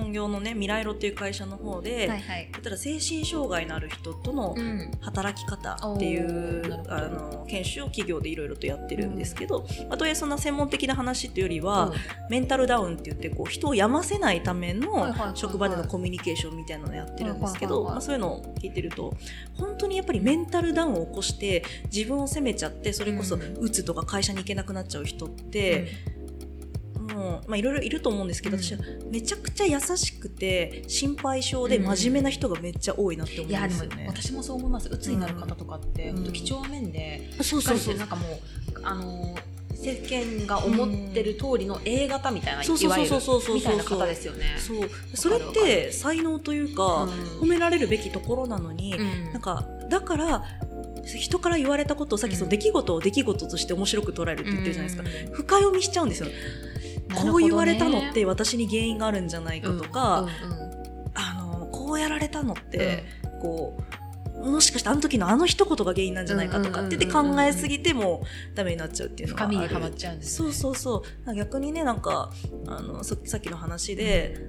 [0.00, 2.50] 本業のね未来路っていう会社の方で、はいはい。
[2.62, 4.90] たら精神障害のある人とのうん。
[5.00, 6.94] 働き方っていうほど。
[6.94, 11.92] あの研修を企業でいろいろとやってるんですけど、まあ、とはいえそんな専門的な話っていうよりは、
[12.28, 19.14] メンタルダウンって言ってこう人を病ませないためのはい職場でのコミュニケーションみたいなのをやってるんですけど、まあ、そういうのを聞いてると
[19.54, 23.50] 本当にやっぱりメンタルダウンを起こして自分を責めちゃってそれこそうん。
[23.60, 25.88] うつとか会社に行けなくなっちゃう人って、
[27.20, 28.62] もうまあいろいろいると思うんですけど、うん。
[28.62, 28.78] 私は
[29.10, 34.06] めちゃくちゃ優しくて心配性で真面目な人がめっちゃ多いなって思うんいやですよね。
[34.08, 34.88] 私もそう思います。
[34.90, 36.16] 鬱になる方とかって、うん。
[36.16, 37.96] 本当几帳面で、そうそうそう。
[37.96, 38.38] なんかもう
[38.82, 39.36] あの
[39.74, 43.16] 世間が思ってる通りの A 型みたいな、そうそういわゆる
[43.54, 44.56] みたいな方ですよね。
[44.58, 44.88] そう。
[45.14, 47.10] それって才能というか、うん。
[47.40, 49.32] 褒められるべきところなのに、うん。
[49.32, 50.44] なんかだから
[51.02, 55.32] 人から言われたことをさっきその出来事を出来事として面白く捉えるって言ってるじゃないですか、うん。
[55.32, 56.28] 深読みしちゃうんですよ、
[57.14, 61.12] こう言われたのって私に原因があるんじゃないかとか、うんうんうん。
[61.14, 63.04] あのこうやられたのって、
[63.40, 68.22] こうもしかしてあの時のあの一言が原因なんじゃないかとかって考えすぎても
[68.54, 71.34] ダメになっちゃうっていうのがある深みにはまっちゃうんですそうそうそう。
[71.34, 72.32] 逆にねなんか
[72.66, 74.46] あのささっきの話で、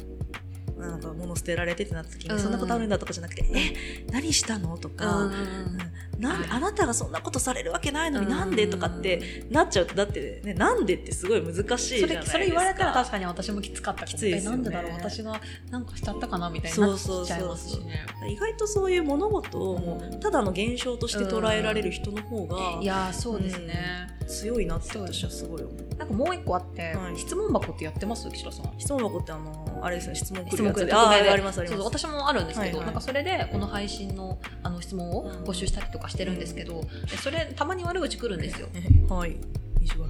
[0.77, 2.39] なんか物捨てられてってなった時に、うん。
[2.39, 5.31] そんなことあるんだとかじゃなくて、え何したのとか、うん。
[5.31, 5.77] うん
[6.21, 8.31] なんあなたがそんなことされるわけないのに、うん。
[8.31, 12.31] なんでとかってなっちゃうとだってねなんでってすごい難しいじゃないですか。
[12.33, 14.57] それ言われたら確かに私もきつかったきついですよね。
[14.61, 18.05] えなんでだろう私がなんかしちゃったかなみたいになっちゃいますしね。
[18.29, 25.95] 意外とそういう物事をもうただの現象として捉えられる人の方がいやーそうですね、強いなって私はすごい思う。
[25.97, 27.17] なんかもう一個あって、はい。
[27.17, 28.29] 質問箱ってやってます？
[28.29, 28.71] 岸田さん。
[28.77, 30.85] 質問箱ってあのあれですね質問来るるやつ。
[30.85, 31.81] であありますあります。
[31.83, 32.85] 私もあるんですけど、はいはい。
[32.85, 36.83] なんかそれでこの配信のあの質問を募集したりとかしてるんですけど、
[37.23, 38.67] それたまに悪口来るんですよ。
[39.09, 39.37] はい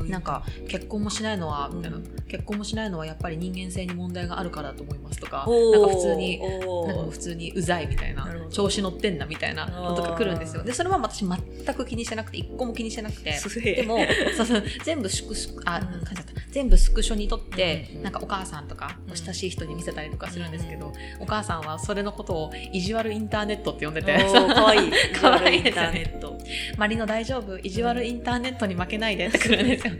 [0.09, 1.77] なんか結婚もしないのは、うん。
[1.77, 1.99] みたいな。
[2.27, 6.87] 結婚もしないのはやっぱり人間性に問題があるからだと思いますとかなんか普通におー。
[6.87, 10.63] なんか普通にうざいみたいな調子乗ってんなみたいなのとか来るんですよ。
[10.63, 13.37] でそれは私全く気にしてなくて一個も気にしてなくて。
[13.75, 13.97] でも
[14.37, 16.03] そうそう全部スクスクあ、うん。
[16.51, 18.03] 全部スクショにとって、うん。
[18.03, 24.13] なんかお母さんとか親しい人に見せたりとかするんですけど、お母さんはそれのことを意地悪インターネットって呼んでて。
[24.13, 24.87] おーかわい。
[24.87, 26.37] いかわいいインターネット
[26.77, 27.57] 「マリノ大丈夫。
[27.59, 29.97] 意地悪インターネットに負けないで」ってくるんですよい。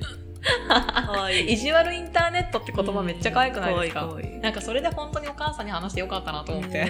[1.49, 4.09] い 意地悪インターネットって言葉めっちゃ可愛くないですか,、
[4.41, 6.87] なんかそれで本当にお母さんに話してよかったなと思って、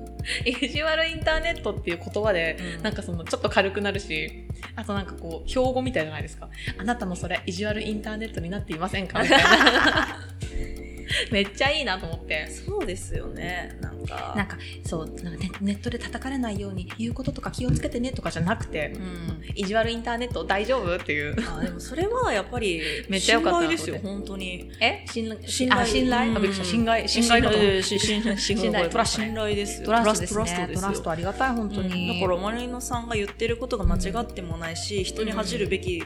[0.46, 2.82] 意地悪インターネットっていう言葉でうん。
[2.82, 9.22] なんかそのちょっと軽くなるしあとなんかこう標語みたいじゃないですかあなたもそれ意地悪インターネットになっていませんか？
[9.22, 10.18] みたいな
[11.30, 12.48] めっちゃいいなと思って。
[12.48, 13.76] そうですよね。
[13.80, 14.34] なんか。
[14.36, 19.42] なんかそうなんかネネットで叩かれないように言うこととか気をつけてねとかじゃなくて、うん。
[19.54, 21.36] 意地悪インターネット大丈夫っていう。
[21.58, 23.68] あでもそれはやっぱりめっちゃ良かった。
[23.68, 24.70] な信頼ですよと本当に。
[24.80, 25.04] え？
[25.06, 25.80] 信頼信頼？
[25.82, 26.36] あ信頼？
[26.36, 26.64] あびっくりした。
[26.64, 27.08] 信頼？
[27.08, 27.56] 信頼だと。
[27.82, 29.86] 信頼信信頼トラストね信頼ですよ。
[29.86, 32.20] トラストですトラストありがたい本当に、うん。
[32.20, 36.02] だからマリノさんが言ってることが間違ってもないし、人に恥じるべき、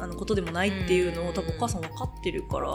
[0.00, 2.68] あのことでもないっていうのを、うん多分お母さん分かってるから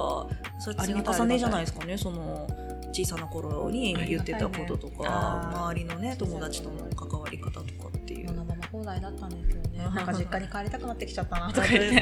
[0.60, 2.48] それ積み重ねじゃないですかねその
[2.94, 8.28] 小さな頃に言ってたこととか、ね周りのね友達との関わり方とかっていう。
[8.28, 8.34] こ。
[8.34, 12.00] のまま放題だったんですけどねうんなんか実家に帰りたくなってきちゃったなとあか言って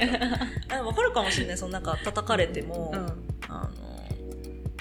[0.70, 1.58] 分かるかもしれない。
[1.58, 3.00] そのなんか叩かれても、うん
[3.48, 3.90] あの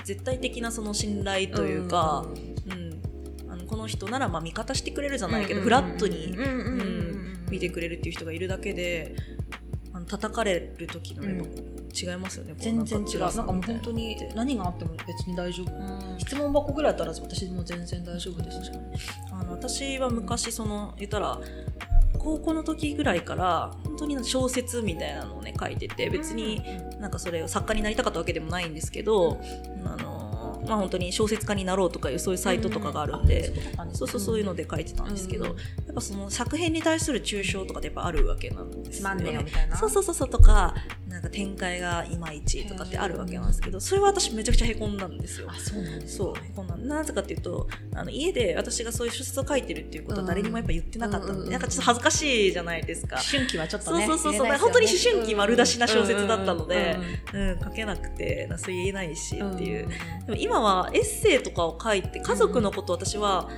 [0.04, 1.76] 絶対的なその信頼とい。
[1.76, 2.26] うか、
[2.66, 3.02] うん
[3.50, 5.46] あのこの人ならまあ味方してくれるじゃない。
[5.46, 8.12] けど、フラットにうんうんうんうん見てくれるってい。
[8.12, 8.38] う人がい。
[8.38, 9.14] るだけで
[10.08, 13.20] 叩かれる時のやっぱ違いますよね、全然違う。
[13.20, 15.72] なんかもう本当に何があっても別に大丈夫。
[15.72, 16.18] うん。
[16.18, 18.72] 質問箱ぐらいだったら私も全然大丈夫です
[19.30, 21.40] あの私は昔その言ったら
[22.18, 26.62] 高校の時ぐらいから本当に小説みたいなのをね書いてて別に
[27.00, 29.40] なんかそれを作家になりたかったわけでもないんですけど、
[29.84, 33.52] あのまあ本当に小説家になろうとかいうそういうサイトとかがあるんで、
[33.92, 35.56] そうそうそういうので書いてたんですけど、
[35.98, 39.42] ぱその作品に対する抽象とかってやっぱあるわけなんですよね。
[39.44, 39.76] みたいな？
[39.76, 40.74] そうそうそうそうとか
[41.08, 45.48] なんか展開がいまいちとかってあるわけなんですけどそれは私めちゃくちゃへこんだんですよ。
[45.50, 45.54] あ。
[45.54, 46.34] そうなんですそう。
[46.54, 53.16] こんななぜかっていうとあの家で私がそういう小説を書いてるっていうことは誰にもやっぱ言ってなかったので、うんなんかちょっと恥ずかしいじゃないですか。
[53.16, 54.56] 思春期はちょっとねそうそうそうね。
[54.56, 56.96] 本当に思春期丸出しな小説だったので
[57.32, 59.44] うんうんうん、書けなくてなそう言えないしう。
[59.44, 59.88] んっていう、
[60.26, 63.48] でも今はエッセイとかを書いて家族のことを私は、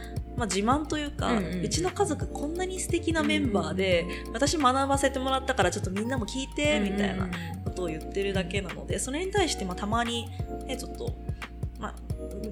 [0.41, 1.69] まあ、自慢というか、ううん。
[1.69, 7.29] ちの家族こんなに素敵なメンバーで、私学ばせてもらったからちょっとみんなも聞いて、みたいな
[7.65, 10.29] ことを言ってるだけなのでそれに対してまあたまに、
[10.67, 11.15] ね、ちょっと、
[11.79, 11.95] まあ、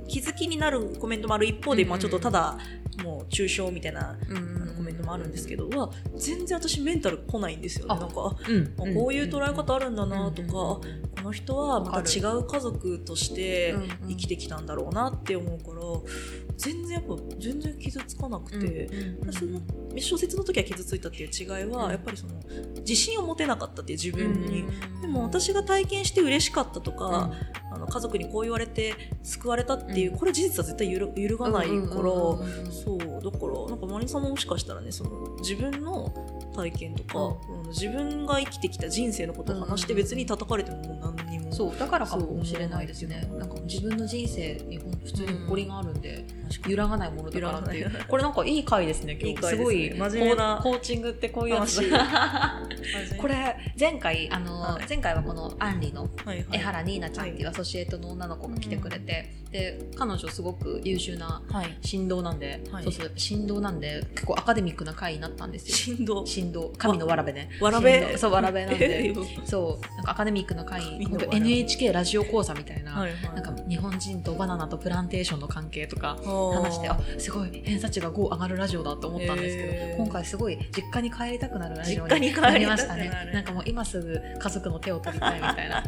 [0.06, 2.58] 気づきになるコメントもある一方で、まあ、ちょっとただ
[3.02, 7.94] もう抽象みたいなうんコメントもあるんですけど、は全然私メンタル来ないんですよね。
[7.96, 8.74] あなんかあうん。
[8.78, 10.50] あこういう捉え方あるんだなとか、う
[10.86, 13.88] んこの人はまた違う家族としてうんうん。
[14.10, 18.86] 生きてきたんだろうなって思うから全然やっぱ全然傷つかなくて、
[19.22, 19.32] うん。
[19.32, 19.60] その
[19.96, 21.90] 小説の時は傷ついたっていう違いは、うん。
[21.92, 22.34] やっぱりその
[22.80, 25.00] 自信を持てなかったっていう自分に、うん。
[25.00, 27.32] でも私が体験して嬉しかったとか、
[27.70, 30.18] あの家族にこう言われて救われたっていう、うん。
[30.18, 36.12] これ事実は絶対揺る揺るがないから、そうだからなんかマリさんももしかしたらねその自分の
[36.56, 37.36] 体験とか、
[37.68, 41.52] うんうん自分が生きてきた人生のことを話して別に叩かれてももう何にも。
[41.52, 43.28] そうだからかもしれないですね。
[43.38, 46.24] なんか自分の人生に普通に誇りがあるんで、
[46.66, 47.90] 揺らがないものだからっていう。
[48.08, 49.46] これなんかいい回ですね今日。
[49.46, 51.82] すごい真面目なコーチングってこういうやつ
[53.18, 54.86] これ前回あの、はい。
[54.88, 56.08] 前回はこのアンリの
[56.52, 61.78] 江原ニーナちゃんっていうアソシエイトの女の子が来てくれて、で彼女すごく優秀なはい。
[61.82, 62.84] 振動なんで、はい。
[62.84, 65.74] そうそう振動なんで結構アカデミックな回になったんですよ。
[65.96, 67.50] 振動振動神のわらべね。
[67.60, 68.16] わらべ？
[68.18, 69.08] そうわらべなんで。
[69.10, 71.36] えそうなんかアカデミックな回神のわらべ。
[71.36, 73.34] NHK ラジオ講座みたいな、はいはい。
[73.34, 79.96] なんか日本人とバナナとプランテーションの関係とか話話してあすごい偏差値が5上がるラジオだと思ったんですけど、へー。
[79.96, 82.58] 今回すごい実家に帰りたくなるラジオになる。
[82.58, 83.10] りましたね。
[83.32, 85.84] なんかもう今すぐ家族の手を取りたいみたいな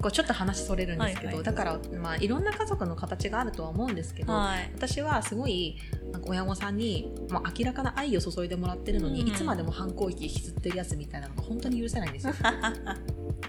[0.00, 1.44] こうちょっと話それるんですけど、はいはい。
[1.44, 4.70] だから、まあ、いろんな家族の形があるとは思うんですけど、はい。
[4.74, 5.76] 私はすごい
[6.12, 9.28] なんか親御さんにもう明らかな愛を注いでもらってるのに、うん。
[9.28, 12.34] いつまでも反抗期引きずってるやつみたいなのが本当に許せないんですよ。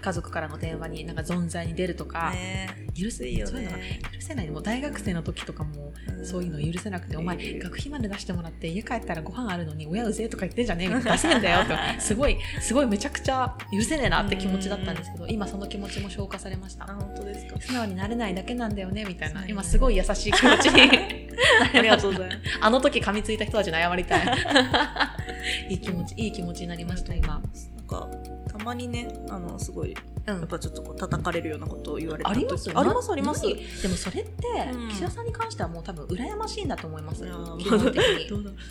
[0.00, 2.68] 家族からの電話になんか存在に出るとか、ね。
[2.94, 3.34] 許せい。
[3.34, 4.50] いよそういうのがね許せない。
[4.50, 5.92] もう大学生の時とかも
[6.22, 11.76] そういうの許せなくて、お前うん学費まで出してもらって家帰ったらご飯あるのに親うぜえとか言ってんじゃねえみたいな出せんだよって。
[12.00, 16.84] すごいすごいめちゃくちゃ許せねえなって気持ちだったんですけど今その気持ちも消化されました。
[16.84, 17.60] あ本当ですか。
[17.60, 19.46] 素直になれないだけなんだよねみたいな。
[19.46, 21.30] 今すごい優しい気持ちに
[21.74, 24.26] ありがとうございますあの時噛みついた人たちに謝りたい。
[25.70, 27.42] いい気持ちいい気持ちになりました今、なん
[27.86, 28.08] か
[28.48, 29.94] たまにねあのすごい
[30.26, 30.40] うん。
[30.40, 32.70] やっぱちょっとこう叩かれるようなことを言われた時あります？
[32.74, 33.42] ありますあります。
[33.46, 34.88] 何でもそれって、うん。
[34.88, 37.24] 岸田さんに関してはもう多分羨ましいんだと思います。
[37.24, 38.28] 基本的に。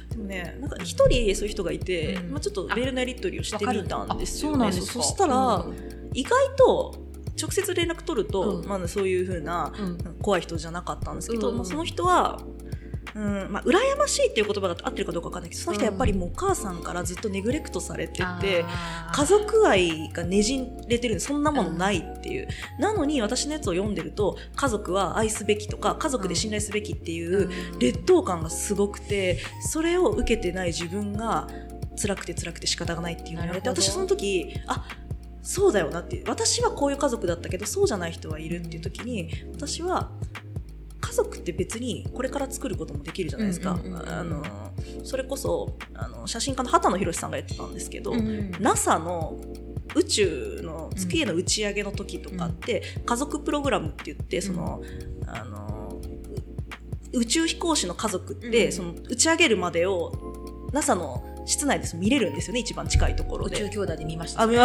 [0.10, 2.32] でもねなんか一人そういう人がいて、うん。
[2.32, 5.76] まあ、ちょっとメールのやり取りをしてみたんですよ、そうなんですかそしたら、うん。
[6.14, 6.96] 意外と
[7.42, 8.68] 直接連絡取ると、うん。
[8.68, 9.98] まあ、そういうふうなうん。
[10.22, 11.58] 怖い人じゃなかったんですけど、うん。
[11.58, 12.40] まあ、その人は、
[13.20, 18.66] うんまあ、羨ましいっていう言葉が合ってるかどうかわかんないけどその人はやっぱりもうお母さんからずっとネグレクトされてて。
[19.12, 22.48] 家族愛がねじれてるんでそんなものないっていう、
[22.80, 27.80] なのに私のやつを読んでると家族は愛すべきとか家族で信頼すべきっていううん。
[27.80, 31.48] 劣等感がすごくてそれを受けてない自分が
[32.02, 34.86] 辛くて辛くて仕方がないっていうのを言われて私その時あ
[35.42, 40.59] そうだよなって私はこういう家族だったけどそうじゃない人はいるっていう時に私は家
[41.24, 43.72] 族って別にこれから作ることもできるじゃないですか。
[43.72, 44.10] うんうんうんうん。
[44.10, 44.44] あの
[45.04, 49.40] それこそあの写真家の畑野博さんが言ってたんですけど、うん NASA の
[49.96, 54.84] 宇宙の月への打ち上げの時とかって、家族プログラムって言ってその、
[55.26, 56.00] あの
[57.12, 58.72] う宇宙飛行士の家族って、うん。
[58.72, 63.56] その打ち上げるまでを NASA の室内で見れるんですよね一番近いところで。
[63.56, 64.42] 宇宙兄弟で見ました。
[64.42, 64.62] あ あれ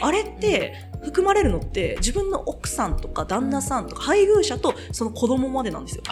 [0.00, 6.02] あれって含まれるのって自分の奥さんとか旦那さんとか配偶者とその子供までなんですよ。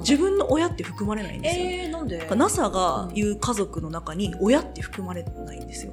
[0.00, 1.64] 自分の親って含まれないんですよ。
[1.64, 5.92] えー、なんで？NASA が言う家族の中に親って含まれないんですよ。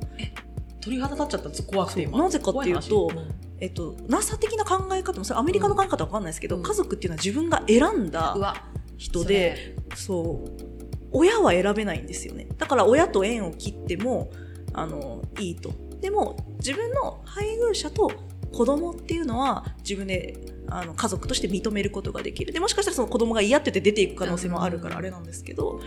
[0.82, 2.20] 鳥肌立っちゃったんです怖くて今。
[2.20, 3.32] なぜかっていうと怖い話。
[3.62, 6.64] えっと、NASA 的な考え方もそれアメリカの考え方は分かんないですけど、うん。
[6.64, 8.36] 家族っていうのは自分が選んだ
[8.98, 10.71] 人でそう
[11.12, 12.48] 親は選べないんですよね。
[12.58, 14.32] だから親と縁を切っても
[14.74, 15.72] あのいいと。
[16.00, 18.12] でも自分の配偶者と
[18.52, 22.54] 子供っていうのは自分であの家族として認めることができる。
[22.54, 25.80] でもしかしたらその子供が嫌ってて出ていく可能性もあるからあれなんですけど、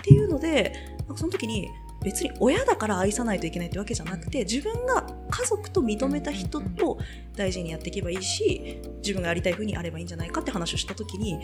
[0.00, 0.74] っていうので
[1.14, 1.68] その時に
[2.02, 6.98] 別に親だから愛さないといけないってわけじゃなくて自分が家族と認めた人と
[7.36, 11.34] 大事にやっていけばいいし自分がやりたい風にあればいいんじゃないかって話をした時にい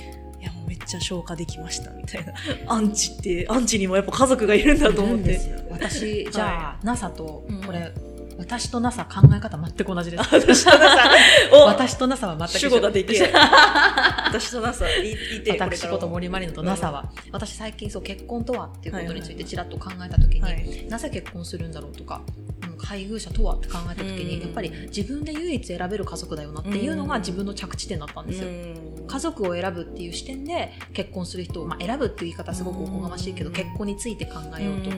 [0.43, 2.33] やもうめっちゃ消化できましたみたいな。
[2.67, 5.41] アンチってアンチにもやっぱ家族がいるんだと思って。
[5.71, 7.63] 私じゃあ、NASA とうん。
[7.63, 7.93] これ、
[8.39, 10.23] 私と NASA 考え方全く同じです。
[10.35, 11.11] 私と NASA
[11.53, 11.67] お。
[11.67, 13.27] 私と NASA は全く主語ができる。
[13.33, 20.87] 私と NASA いいて私こと森まりのとうん NASA は、私最近そう結婚とはっていうことについてちらっと考えた時に、はい。
[20.89, 22.47] なぜ結婚するんだろうとか、うん
[22.79, 24.43] 配偶者とはって考えた時に、うん。
[24.43, 27.21] やっぱり自分で唯一選べる家族だよなっていうのがうん。
[27.21, 28.49] 自分の着地点だったんですよ。
[28.49, 29.07] うん。
[29.07, 33.55] 家族を選ぶっていう視点で結婚する人を、まあ、選ぶっていう言い方はすごくおこがましいけど、うん。
[33.55, 34.91] 結婚について考えようと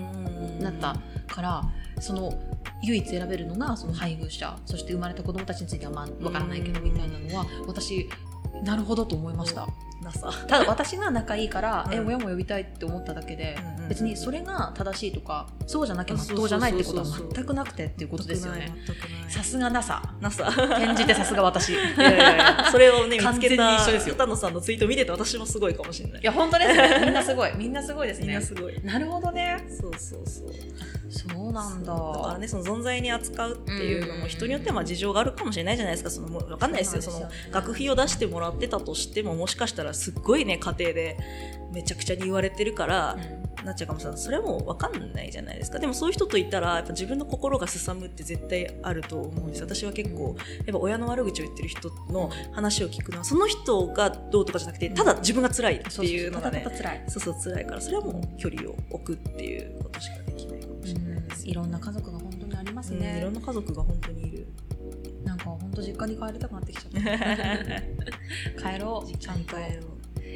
[0.63, 0.97] なった
[1.33, 1.63] から
[2.01, 2.33] その
[2.83, 8.09] 唯一選べるのがその配偶者そして生まれた子供たちについてはまあわからないけどうんみたいなのは私
[8.63, 9.69] なるほどと思いました。
[10.47, 11.95] ただ私が仲いいから、うん。
[11.95, 18.71] え親も呼びたいって思っただけで、うんうん別にそれが正しいとかそうじゃなきゃ真っ当じゃないってことは全くなくてっていうことですよね。
[19.31, 21.71] さすが NASA NASA 転じてさすが私。
[21.71, 22.69] い いやいやいや。
[22.71, 24.15] それをね見つけた一緒ですよ。
[24.15, 27.01] 片野さんのツイート見てて私もすごいかもしれないや本当ですね。
[27.03, 27.57] みんなすごい。
[27.57, 28.27] みんなすごいですね。
[28.27, 28.79] みんなすごい。
[28.85, 29.57] なるほどね。
[29.71, 30.49] そうそうそう
[31.11, 31.95] そうなんだ。
[31.95, 37.03] だからねその存在に扱うっていうのも人によってはまあ事情があるかもしれないじゃないですかそのもう分かんないですよ。
[37.03, 41.17] その学費を出してもらってたとしてももしかしたらすっごいね家庭で
[41.73, 43.19] めちゃくちゃに言われてるから、
[43.65, 44.19] なっちゃうかもしれない。
[44.19, 45.79] それはもう分かんないじゃないですか。
[45.79, 49.63] でもそういう人といたらやっぱ自分の心がすさむって絶対あると思うんです。
[49.63, 57.05] 私は結構やっぱ親の悪口を言ってる人の話を聞くのはその人がどうとかじゃなくてただ自分が辛いっていうのがねそうそう辛い。
[57.09, 57.81] そうそう辛いから。
[57.81, 60.58] それはもう距離を置くっていうことしかできない
[60.89, 64.47] しれないですいろんな家族が本当にありますうんいねろんな家族が本当にいる。
[65.25, 68.73] なんか本当実家に帰りたくなってきちゃった。
[68.73, 69.57] 帰ろうちゃんと。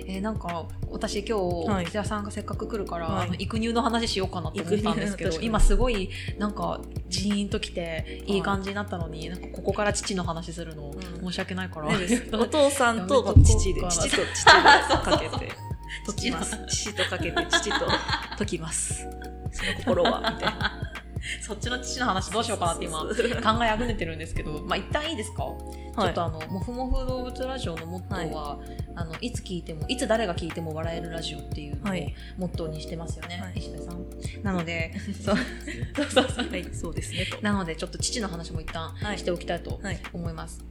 [0.07, 11.89] えー、なんか私今日、はい、木田さんがせっかく来るから、はい、あの育乳の話しようかなと思ったんですけど今すごいなんかジーンときていい感じになったのに、はい、なんかここから父の話するの、申し訳ないから、
[12.39, 15.53] お父さんと父で父と父とかけて
[16.07, 17.05] 父と。
[17.05, 17.87] かけて父と
[18.39, 19.07] 解きます
[19.53, 20.93] その心はみたいな。
[21.41, 31.95] そっちの父の話どうしようかなって今考えあぐねてるんですけど、まあ一旦いいですか、はい、ちょっとあの、もふもふ動物ラジオのモットーは、はい、あの、いつ聞いても、いつ誰が聞いても笑えるラジオっていうのを
[32.39, 34.05] モットーにしてますよね、はい、石部さん。
[34.43, 34.93] なので、
[35.25, 35.37] そう、
[35.95, 36.51] そうそうそう。
[36.51, 37.27] はい、そうですね。
[37.41, 39.81] なので、ちょっと父の話も一旦しておきたいと
[40.13, 40.65] 思います。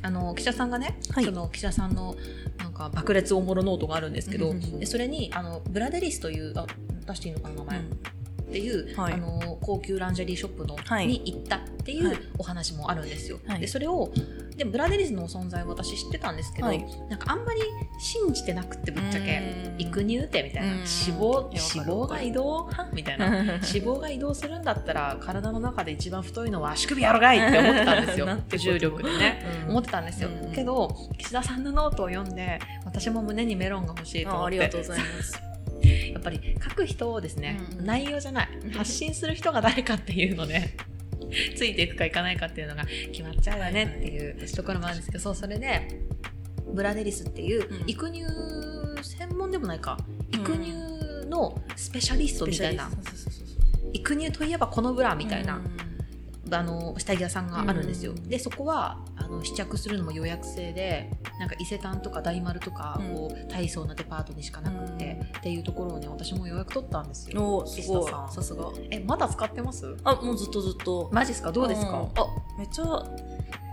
[0.00, 2.14] あの記者さんがね、はい、その記者さんの
[2.58, 6.66] なんか爆裂おもろノートがあるんですけど、でそれにあのブラデリスというあ
[7.06, 8.17] 出していいのかな名前、うん
[8.48, 13.38] っていう、はい、あの高級ランジェリーショップの、はい、に行ったっていうお話もあるんですよ。
[13.46, 14.10] はい、でそれを
[14.56, 17.60] でもブラデリスの存在を私知ってたんですけど、なんかあんまり
[18.00, 19.42] 信じてなくってぶっちゃけ
[19.78, 20.68] 育乳ってみたいな。
[20.68, 23.26] 脂肪脂肪が移動みたいな。
[23.36, 28.26] 脂肪が移動するんだったら体の中で一番太いのは足首やろがいって思ってたんですよ。
[28.58, 34.46] 重力でね、うん、思ってたんですよ、うん、けど岸田さんのノートを読んで私も胸にメロンが欲しいと思って。
[34.46, 35.48] ありがとうございます
[36.12, 40.70] やっぱり書く人をですね、うん、内容じゃない発信する人が誰かっていうので
[41.56, 45.88] ついていくかいかないかっていうのが決まっちゃうよねっていうところもあるんですけどそうそれで
[46.72, 48.22] ブラデリスっていう育乳
[49.02, 49.96] 専門でもないか。
[50.32, 50.72] 育乳
[51.28, 52.90] のスペシャリストみたいな。
[53.92, 55.60] 育乳といえばこのブラみたいな。
[56.56, 67.58] あの下着屋さんがあるんですよ、うん、でそこはあの試着するのも予約制でなんか伊勢丹とか大丸とか、こう大層なデパートにしかなくて、うん、っていうところをね私も予約取ったんですよ。
[67.58, 68.10] おすごい。
[68.10, 68.70] さすが。
[68.90, 69.96] えまだ使ってます？
[70.04, 71.10] あもうずっとずっと。
[71.12, 71.52] マジっすか？
[71.52, 72.26] どうですか、あ
[72.58, 72.84] めっちゃ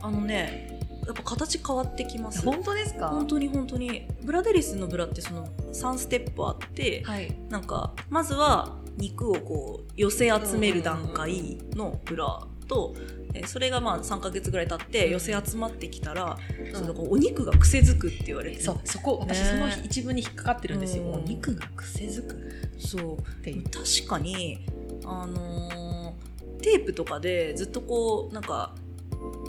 [0.01, 2.43] あのねやっぱ形変わってきます。
[2.43, 3.09] 本当ですか？
[3.09, 4.07] 本当に本当に。
[4.23, 12.95] ブラデリスのブラってその3ステップあって、はい、なんかまずは肉をこう寄せ集める段階のブラと、
[13.33, 22.35] えー、それがまあ3か月ぐらい経って寄せ集まってきたら、うん、そのお肉が癖づくって言われてそうそこ私その一文に引っかかってるんですよ、お肉が癖づく。
[22.77, 23.17] そう。
[23.17, 24.65] 確かに
[25.05, 28.75] あのー、テープとかでずっとこうなんか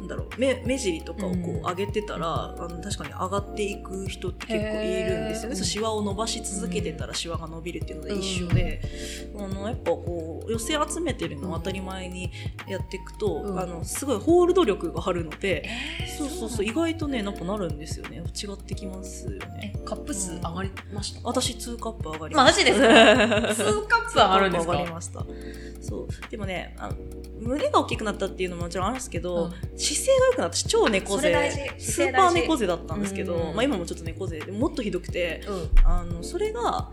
[0.07, 8.81] なんだろう目目尻とかをこう上げてたら、うん、あの確かに上がっていく人って結構いるんですよね、シワを伸ばし続けてたらシワが伸びるっていうので一緒で、
[9.35, 12.31] うん、あのやっぱこう寄せ集めてるのを当たり前に
[12.69, 15.69] やっていくと、うん、あのすごいホールド力があるので、
[16.17, 18.23] そうそうそう意外とねなんかなるんですよね。
[18.37, 19.75] 違ってきますよね。
[19.85, 21.21] カップ数上がりました？
[21.25, 22.65] 私2カップ上がりました。
[22.65, 22.87] マジですか？
[23.71, 24.73] 2カップ上がるんですか？
[24.73, 25.27] 上がりました。
[25.81, 26.31] そう。
[26.31, 26.91] でもねあ
[27.41, 31.51] 胸が大きくなったっていうのももちろんあるんですけど、姿勢が良くなって超猫背。
[31.79, 35.43] スーパー猫背だったんですけど、まあ、今もちょっと猫背でもっとひどくて、
[35.85, 36.91] あのそれが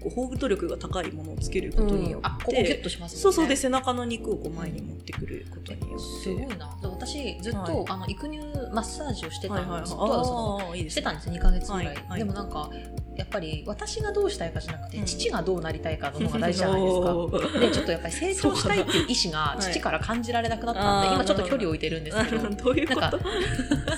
[0.00, 6.04] こうホールド力が高いものをつけることによって、うん、あここギュッとします、ね、そうそうで背中の肉をこう前に持ってくることによって。
[6.22, 6.78] すごいな。
[6.82, 8.38] 私ずっと、はい、あの育乳
[8.72, 12.70] マッサージをしてたんです、はいはい、ずっとしてたんですよ2か月ぐらい、でもなんか
[13.16, 17.60] やっぱり私がどうしたいかじゃなくて、うん、父がどうなりたいかの方が大事じゃないですか。
[17.60, 22.48] でちょっとやっぱり成長したいっていう意思が父から感じられなくなったんで、はい、今ちょっと距離を置いてるんですけど。
[22.64, 23.18] どういうこと？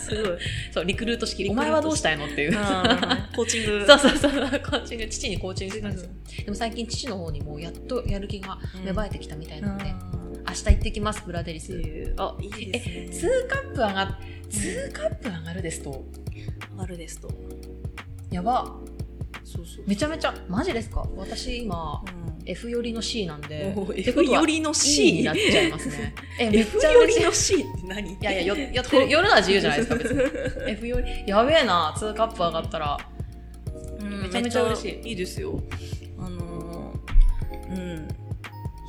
[0.00, 0.38] すごい。
[0.72, 2.52] そうリクルート式お前はどうしたいのっていう。
[3.36, 3.86] コーチング。
[3.86, 4.32] そうそうそう。
[4.32, 5.08] コーチング。
[5.08, 6.10] 父にコーチングですよ、
[6.44, 9.94] でも最近父の方にもやっとやる気が芽生えてきたみたいなので、
[10.48, 12.14] 明日行ってきますブラデリス。
[12.18, 12.94] あいいですね。
[12.94, 14.18] え2カップ上が
[14.50, 16.04] 2カップ上がるですと？
[16.72, 17.30] 上がるですと。
[18.30, 18.76] やば。
[19.44, 19.84] そうそう。
[19.86, 21.06] めちゃめちゃマジですか？
[21.16, 23.74] 私今、うん、F 寄りの C なんで。
[23.96, 26.14] F 寄りの C になっちゃいますね。
[26.38, 28.12] えめっちゃ F 寄りの C って何？
[28.12, 30.20] いやいやよよ寄るのは自由じゃないですか別に。
[30.70, 32.98] F 寄りやべえな2カップ上がったら、
[34.32, 35.08] ちゃめちゃ嬉しい。
[35.10, 35.60] いいですよ。
[36.18, 38.08] あのー、うん。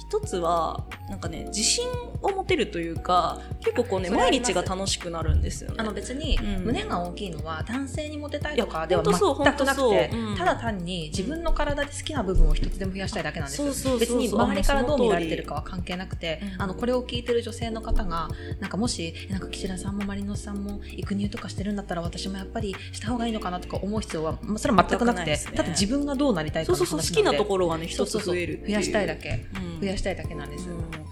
[0.09, 1.85] 一つはなんかね自信
[2.23, 5.75] を持てるというか結構こうね毎日が楽しくなるんですよね。
[5.79, 10.33] あの別に、胸が大きいのは男性にモテたいとかでは全くなくて、う。
[10.33, 29.45] ん、ただ単に自分の体で好きな部分を一つでも増やしたいだけなんですよ別に周りからどう見られてるかは関係なくて、あのこれを聞いてる女性の方がなんかもしなんか岸田さんもマリノスさんも育乳とかしてるんだったら私もやっぱりした方がいいのかなとか思う必要はそれは全くなくて、ね、ただ自分がどうなりたいかそうそう好きなところがね一つ増える増やしたいだけ、
[29.81, 31.03] 増やしたいだけなんです、うん、だか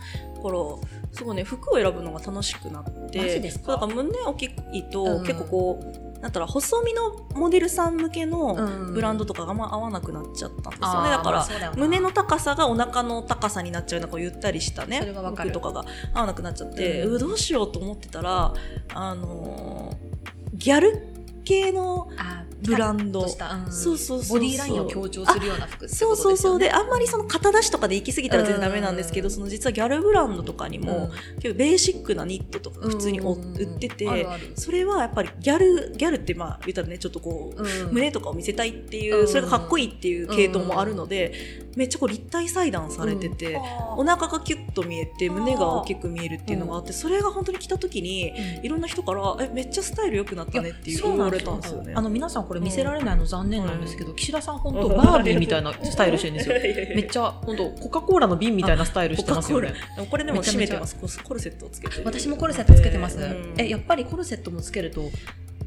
[0.49, 8.93] らすごいね服を選ぶのが楽しくなってだから胸大きいと、結構こうなんたら細身のモデルさん向けのうん。
[8.93, 17.15] ブランドとかがあんま合わなくなっちゃったんですよね、あーだから胸の高さがお腹の高さになっちゃうようなこうゆったりしたね服とかが合わなくなっちゃって、うん。
[17.15, 18.53] うどうしようと思ってたら
[18.93, 20.11] あのー
[20.53, 21.07] ギャル
[21.43, 23.21] 系のあブランド。
[23.21, 23.71] うん。
[23.71, 26.37] そうそうそうボディーラインを強調するような服ってそうことですよね。
[26.37, 29.31] そうそうであんまりその肩出しとかで行き過ぎたら全然ダメなんですけど、うん。
[29.31, 34.53] その実はギャルブランドとかにも、結構ベーシックなニットとか普通におうん売ってて、あるある。
[34.55, 37.93] それはやっぱりギャルギャルってまあ言ったらねちょっとこう、うん。
[37.93, 39.27] 胸とかを見せたいっていう、うん。
[39.27, 41.33] それがかっこいいっていう系統もあるので、
[41.75, 43.59] めっちゃこう立体裁断されてて、
[43.95, 51.93] お腹がキュッと見えて胸が大きく見えるっていうのがあって、それが本当に着た時にいろんな人から「えめっちゃスタイル良くなったね」っていう言われたんですよね。
[51.95, 56.55] あの皆さんこれ見せられないの残念なんですけど、岸田さん本当うんバービーみたいな スタイルしてるんですよ。
[56.93, 59.73] めっちゃ本当コカ・コーラの瓶みたいなスタイルしてますよね。
[60.09, 60.97] これでも締めてます。
[61.23, 62.01] コルセットをつけて。
[62.03, 63.53] 私もコルセットつけてます、うん。
[63.57, 64.99] えやっぱりコルセットもつけると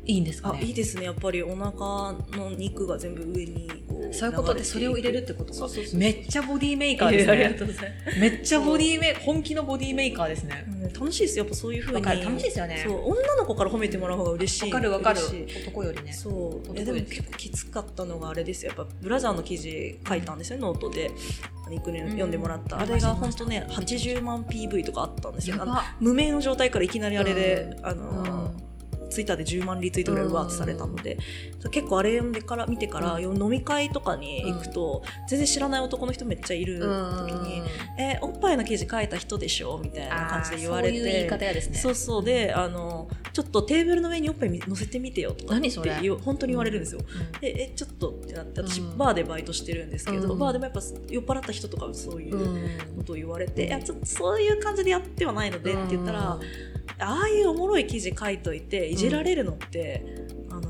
[0.07, 1.05] いいんですかあいいねですね。
[1.05, 5.66] やっぱりお腹の肉が全部上にこうそういうことでそれを入れるってことか。
[5.94, 7.36] めっちゃボディメーカーですね。
[7.36, 8.18] りがとうございます。
[8.20, 10.64] めっちゃボディメ本気のボディメーカーですね。
[10.68, 11.44] うん楽しいですよ。
[11.44, 12.05] やっぱそういうふうに。
[12.05, 12.86] 楽しいですよね。
[12.86, 14.72] 女の子から褒めてもらう方が嬉しい。
[14.72, 15.20] わかるわかる。
[15.66, 16.12] 男よりね。
[16.12, 16.59] そう。
[16.61, 18.72] 男いやでも結構きつかったのがあれですよ。
[18.76, 21.11] やっぱブラジャーの記事書いたんですよ、ノートで。
[21.68, 25.57] ニクに読んでもらった、うんあれが本当ね80万 PV とかあったんですよ。
[25.98, 28.74] 無名の状態からいきなりあれで、あうのん
[29.11, 31.18] ツイッターで10万リツイートぐらいわーってされたので、
[31.70, 37.66] 結構あれ読んでから見てから、う飲み会とかに行くと、全然知らない男の人めっちゃいる時にうん
[37.98, 41.78] 「えおっぱいの記事書いた人でしょ?」みたいな感じで言われてそういう言いですね。
[41.78, 45.98] そうそうであのちょっとテーブルの上におっぱい乗せてみてよとかって何それ？
[46.02, 47.00] 言う本当に言われるんですよ。
[47.02, 47.40] うん。
[47.40, 48.96] でえちょっとってなって私、うん。
[48.98, 50.38] バーでバイトしてるんですけど、うん。
[50.38, 52.68] バーでもやっぱ酔っ払った人とかはそういううん。
[52.96, 56.38] ことを言われて、いやちょっとそういう感じでやってはないのでって言ったら、
[56.99, 60.05] ああいうおもろい記事書いといていじられるのって、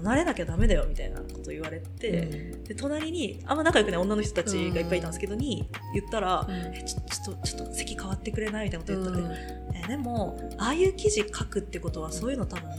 [0.04, 8.66] 慣れなきゃダメだよみたいなこと言われて、で隣にあんま仲良くない女の人たちがいっぱいいたんですけどに言ったら、うんえちょちょっとちょっと席変わってくれない？
[8.66, 9.36] みたいなことうん言ったら、
[9.84, 12.70] えでもああいう記事書くってことはそういうの多分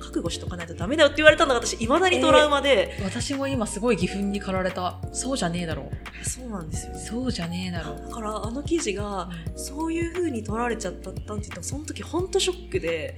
[0.00, 4.98] 覚悟しとかないとダメだよって言われたのが私いまだにトラウマで、私も今すごい義憤に駆られた。
[5.12, 5.90] そうじゃねえだろ
[6.22, 6.92] そうなんですよ。
[6.94, 13.16] ねそうじゃねえだろだからあの記事がそういう風に取られちゃったって言ったのその時本当ショックで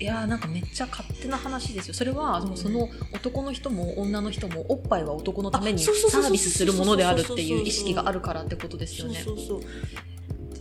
[0.00, 1.94] いやーなんかめっちゃ勝手な話ですよ。
[1.94, 9.20] それはその男の人も女の人もおっぱいは男のためにサービスするものであるっていう意識があるからってことですよね。
[9.22, 9.60] そうそうそう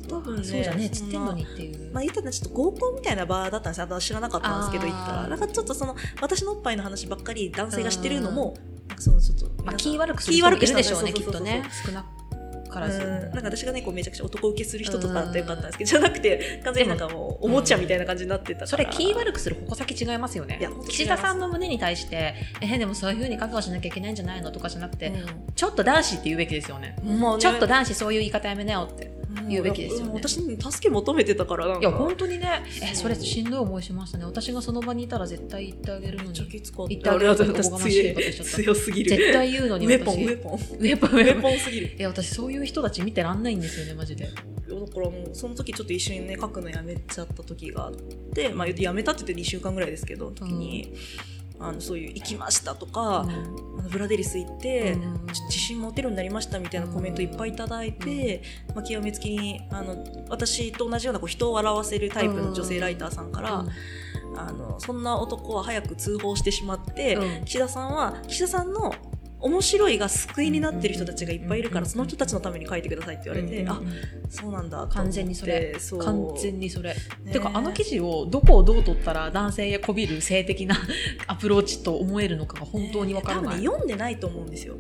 [0.10, 3.88] 多分ねそうじゃねえつってんのにっていう、まあ、言ったらちょっと合コンみたいな場だったんですよ。
[3.90, 4.98] 私知らなかったんですけどあー。
[4.98, 5.28] 行ったら。
[5.30, 8.56] なんかちょっとその私のおっぱいの話ばっかり男性が知ってるのも
[8.98, 10.36] そのちょっとまあ、気悪くする
[10.76, 11.64] でしょうねきっとね。
[11.86, 12.06] 少な
[12.70, 13.20] からず、うん。
[13.22, 18.68] なんか私がねこうめちゃくちゃ男受けする人とかだったらよかったんですけどじゃなくて完全になんかもうおもちゃみたいな感じになってたから。
[18.68, 20.60] それ気悪くする矛先違いますよね。
[20.88, 25.14] 岸田さんの胸に対してえでもそういうふうに覚悟しなきゃいけないんじゃないのとかじゃなくて、う
[25.56, 26.96] ちょっと男子って言うべきですよね。
[27.04, 27.42] んまあね。
[27.42, 30.12] ちょっと男子そういう言い方やめなよって言うべきですよね。
[30.12, 31.80] ん私に助け求めてたからなんか。
[31.82, 32.64] いや本当にね。
[32.82, 34.26] えそれしんどい思いしましたね。
[34.26, 39.10] 私がその場にいたら絶対言ってあげるのめっちゃにきつかった言ってあげるとあれはおこがましいことしちゃった強すぎる。
[39.10, 40.16] 絶対言うのにウェポン。
[40.16, 41.10] 私ウェポンウウェポン。
[41.12, 41.96] ウェェポンすぎる。
[41.98, 44.26] いや私そういう人たち見てらんないんですよねマジで。
[44.26, 47.94] だからもうその時ちょっと一緒にね書くのやめちゃった時があっ
[48.34, 50.94] て、まあ、やめたって言って2週間ぐらいですけど時に、
[51.60, 55.28] あのそういう「行きました」とか、あのブラデリス行って、うん。
[55.34, 58.42] ち自信持てるようになりましたみたいなコメントいっぱいいただいて、
[58.74, 63.66] まあ、極めつきにあの私と同じようなこう人を笑わせるタイプの女性ライターさんから、
[64.36, 67.46] あのそんな男は早く通報してしまって、うん。
[67.46, 68.94] 岸田さんは岸田さんの
[69.42, 73.82] 面白いが救いになってる人たちがいっぱいいるから、うんその人たちのために書いてくださいって言われて、あ
[74.30, 75.76] そうなんだ完全にそれ。
[76.02, 80.76] 完全にそれ、ねてかあの記事をどこをどう取ったら男性へこびる性的な
[81.28, 84.76] アプローチと思えるのかが本当にわからない、ね読んでないと思うんですよ。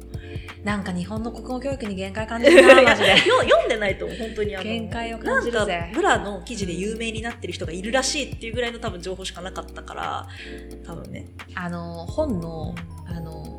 [0.63, 3.09] なんか日本の国語教育に限界感じるな マジで。
[3.27, 4.65] よ読んでないと思う本当にあの。
[4.65, 5.77] 限界を感じるぜ。
[5.77, 10.27] なんかブラの記事で有名になってる人がいるらしいっていうぐらいの多分情報しかなかったから
[10.85, 11.27] 多分ね。
[11.55, 13.58] あの本のあの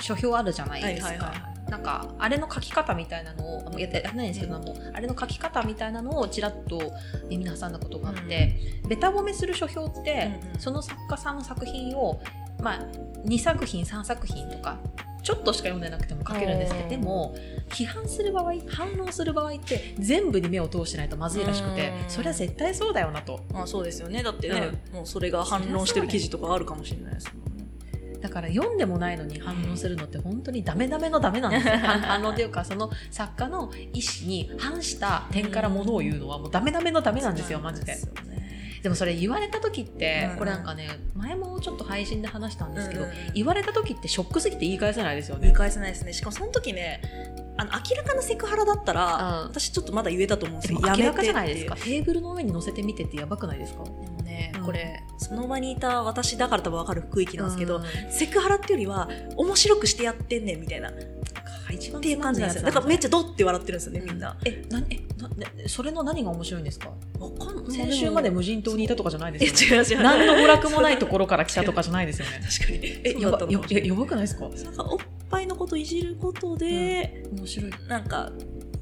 [0.00, 4.28] 書評あるじゃないですか、はいはいはなんかあれの書き方みたいなのをやってないん。
[4.28, 6.92] ですけど、あのあれの書き方みたいなのをちらっと
[7.28, 8.54] 耳に挟んだことがあって、
[8.86, 10.60] べた褒めする書評って、うんうん。
[10.60, 12.20] その作家さんの作品を、
[12.60, 12.80] まあ、
[13.26, 14.78] 2作品3作品とか
[15.22, 16.90] ちょっとしか読んでなくても書けるんですけど、うん。
[16.90, 17.34] でも
[17.70, 23.40] 批判する場合反論する場合って全部に目を通してないとまずいらしくて、うんそれは絶対そうだよなと。
[23.52, 24.22] まあそうですよね。
[24.22, 27.53] だってね、もうそれが反論してる記事とかあるかもしれないですもんね
[28.24, 31.76] だから読んでもないのに反論するのって本当にダメダメのダメなんですよ。
[31.84, 37.94] 反反論というかその作家の意思に反した点からものを言うのはもうダメダメのダメなんですよマジで。
[38.82, 40.38] でもそれ言われた時って、うん。
[40.38, 43.04] これなんかね前もちょっと配信で話したんですけど、
[43.34, 45.42] 言われた時ってショックすぎて言い返せないですよね。
[45.42, 46.14] 言い返せないですね。
[46.14, 47.02] しかもその時ね
[47.58, 49.48] あの明らかなセクハラだったらうん。
[49.48, 51.76] 私ちょっとまだ言えたと思うんですでよ明らかじゃないですか。
[51.76, 53.84] テーブルの上に乗せてみてってやばくないですか？
[54.34, 54.62] ね、うん。
[54.64, 55.00] これ。
[55.18, 57.82] その場にいた私だから多分分かる区域なんですけど、うん。
[58.12, 60.90] セクハラっていうよりは面白くしてやってんねんみたいな。
[60.90, 60.92] っ
[61.72, 62.66] 一番ていう感じなんですよ。
[62.66, 66.90] だからめっちゃドッて笑ってるんですよねみんな、えなえなねそれの何が面白いんですか？
[67.18, 69.88] わかん先週まで無人島にいたとかじゃないでえすよね。
[69.88, 70.02] 違う違う。
[70.02, 72.40] 何の娯楽もないところから来たとかじゃないですよね。
[72.46, 72.78] 確かに。
[73.04, 74.48] えやそうだったばやばくないですか？
[74.48, 74.98] なんかおっ
[75.30, 77.70] ぱいのこといじることで、面白い。
[77.88, 78.30] なんか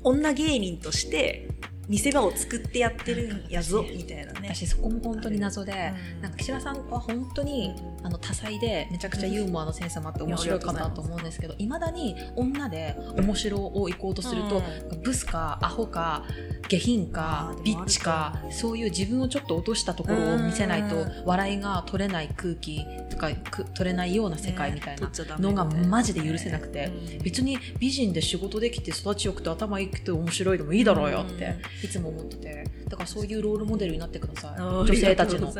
[0.02, 1.48] 女芸人として
[1.92, 4.54] 見せ場を作ってやってるんやぞみたいなね。
[4.54, 6.22] 私そこも本当に謎で、うん。
[6.22, 14.62] なんか岸田さんは本当に、あの多彩でめちゃくちゃユーモアのセンスもあって面白い方だと思うんですけどいまだに女で面白を行こうとすると、
[15.04, 16.24] ブスかアホか
[16.68, 26.90] 下品かビッチかそういう自分をちょっと落としたところを見せないとうん笑いが取れない空気とかく取れないような世界みたいなののがマジで許せなくて、
[27.22, 32.64] 別に美人で仕事できて育ちよくて頭いいくて面白いでもいいだろうよっていつも思ってて。
[32.88, 34.60] だからそういうロールモデルになってください。
[34.60, 35.52] 女性たちの。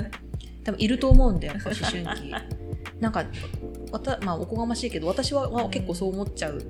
[0.64, 2.32] 多分いると思うんでやっぱ思春期。
[3.00, 3.24] なんか
[3.90, 6.62] わた、まあ、おこがましいけど私はは結構そう思っちゃう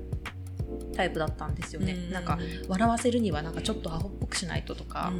[0.95, 5.11] タイプだったんですよね、なんか笑わせるにはなんかちょっとアホっぽくしないととか、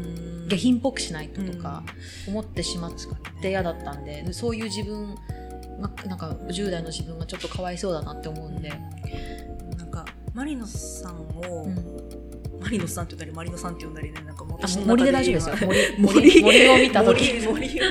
[0.48, 1.84] 下品っぽくしないととか
[2.28, 2.94] 思ってしまっ
[3.42, 5.16] て嫌だったんでそういう自分
[5.80, 8.70] がなんか10代の自分がちょっとかわいそうだなって思うんで、
[9.78, 11.93] なんかマリノさんを、うん
[12.64, 15.56] マリノさんって呼んだりマリノさんって呼んだりねなんかもうあ私の森で中大丈夫ですよ。
[15.56, 17.34] 今森森森を見た時。
[17.34, 17.82] 森森。
[17.82, 17.84] を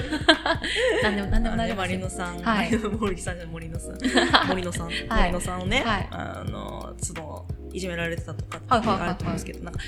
[1.02, 2.76] 何でも何でも大丈夫マリノさん、はい。
[2.78, 3.98] 森さんじゃ森野さん。
[4.48, 4.96] 森野さん、はい。
[5.08, 6.08] 森野さんをね、はい。
[6.10, 9.80] あのそのいじめられてたとかってあると思うんですけど、なんか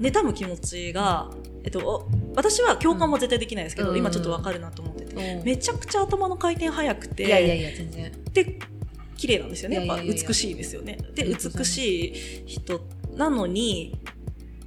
[0.00, 1.30] 妬む気持ちが、
[1.64, 3.98] えっと、お私は共感も絶対できないですけど、うん。
[3.98, 5.44] 今ちょっとわかるなと思ってて、うん。
[5.44, 8.12] めちゃくちゃ頭の回転速くていやいやいや全然。
[8.32, 8.58] で
[9.16, 9.76] 綺麗なんですよね。
[9.76, 10.98] やっぱ美しいですよね。
[11.14, 12.80] で美しい人
[13.20, 14.00] なのに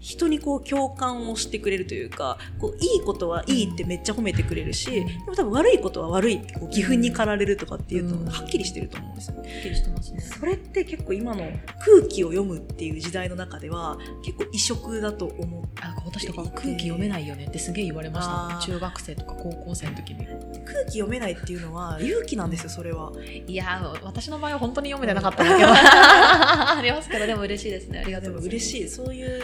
[0.04, 9.54] 人にこう共感をしてくれるというかこういいことはいいってめっちゃ褒めてくれるし、うんでも多分悪いことは悪いってこう義憤に駆られるとかっていううんのがはっきりしてると思うんですよね。
[9.54, 10.20] はっきりしてますね。
[10.20, 11.42] それって結構今の
[11.80, 18.60] 空気を読むっていう時代の中では結構異色だと思うあ私とか空気読めないよねってすげえ言われました。
[18.74, 20.26] 中学生とか高校生の時に。
[20.66, 23.14] 空気読めないっていうのは勇気なんですよそれは。
[23.48, 25.70] いやー私の場合は本当に読めてなかったんだけど。
[25.74, 28.00] ありますけどでも嬉しいですね。
[28.00, 28.66] ありがとでうございます。
[28.66, 28.90] も嬉しい。
[28.90, 29.42] そういう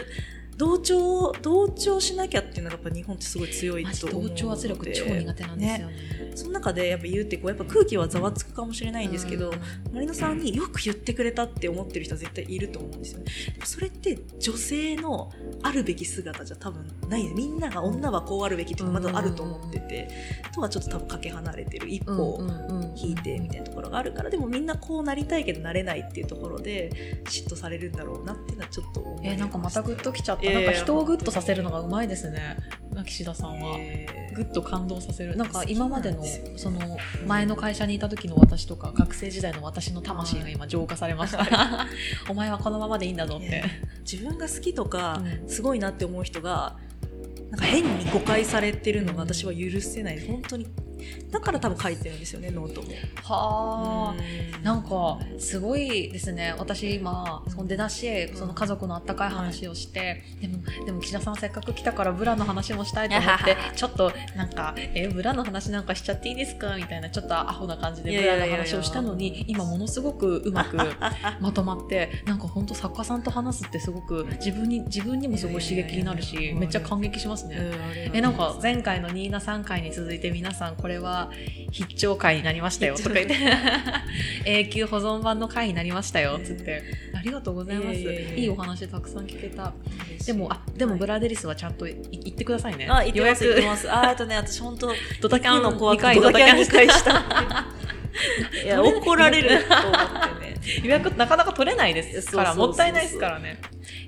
[0.60, 4.34] 同調同調しなきゃっていうのがやっぱ日本ってすごい強いと思うので。
[4.34, 6.32] 同調圧力超苦手なんですよね。
[6.34, 9.94] その中でやっぱ言うってこうやっぱ空気はざわつくかもしれないんですけど、うん。
[9.94, 13.24] マリノさんによく言ってくれたって思ってる人は絶対いると思うんですよね。
[13.64, 15.32] それって女性の
[15.62, 17.26] あるべき姿じゃ多分ない。
[17.28, 20.10] みんなが女はこうあるべきっていうのがまだあると思ってて、
[20.54, 22.92] とはちょっと多分かけ離れてる一うん歩うんうん。
[22.96, 32.56] 引いてみたいなところがあるからでもみんなこうなりたいけどなれないっていうところで嫉妬されるんだろうなっていうのはちょっと思いえーなんかまたグッときちゃった、いなんか人をグッとさせるのがうまいですね。
[33.06, 34.36] 岸田さんは、えー。
[34.36, 35.36] グッと感動させる。
[35.36, 36.22] なんか今までの
[36.56, 36.80] その
[37.26, 41.86] 前の会社にいた時の私とか学生時代の私の魂が今浄化されました。
[42.28, 43.64] お前はこのままでいいんだぞって。
[44.10, 45.48] 自分が好きとか、うん。
[45.48, 46.76] すごいなって思う人が
[47.50, 50.20] なんか変に誤解されてるのが私は許せない。
[50.26, 50.66] 本当に
[51.30, 52.88] だから多分書いてるんですよねノートも。
[53.22, 54.14] はあ、
[54.56, 54.62] うん。
[54.62, 56.54] なんかすごいですね。
[56.58, 70.76] 私今その出だしその家族のあったかい話をして、でもでも岸田さんせっかく来たからブラの話もしたいと思ってちょっとなんか「えブラの話なんかしちゃっていいですか?」みたいなちょっとアホな感じでブラの話をしたのに今ものすごくうまく
[71.40, 77.56] まとまってなんか本当作家さんと話すってすごく自分に自分にもすごい刺激になるしめっちゃ感激しますね。
[77.56, 81.30] うんえなんか前回のニーナ3回に続いて皆さんこれは
[81.70, 83.36] 必聴回になりましたよとか言って。
[84.44, 86.82] 永久保存版の回になりましたよつって。
[87.14, 87.98] ありがとうございます。
[87.98, 89.72] いやいお話たくさん聞けた。
[90.26, 92.86] でもあでもブラデリスはちゃんとい言ってくださいね。
[92.88, 93.90] あ言ってます予約言ってます。
[93.90, 97.66] ああとね私本当ドタキャンの怖く2回ドタキャンド2回した
[98.64, 99.64] いや怒られる。
[99.64, 100.60] と思ってね。
[100.82, 103.60] 予約なかなか取れないですからもったいないですからね。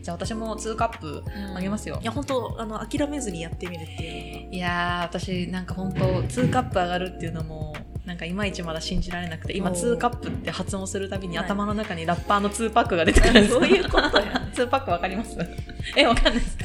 [0.02, 1.22] じゃあ私も2カップ
[1.56, 1.98] あげますよ。
[2.02, 7.74] いや本当あの諦めずにやってみるっていういやー私なんか本当2カップ上がるっていうのも
[8.04, 9.94] なんかいまいちまだ信じられなくて今おー。
[9.94, 14.48] 2カップって発音するたびにはい頭の中にラッパーの2パックが出てくるんですそういうことや。
[14.54, 15.36] 2パックわかります？
[15.96, 16.56] えわかんないです。
[16.56, 16.64] か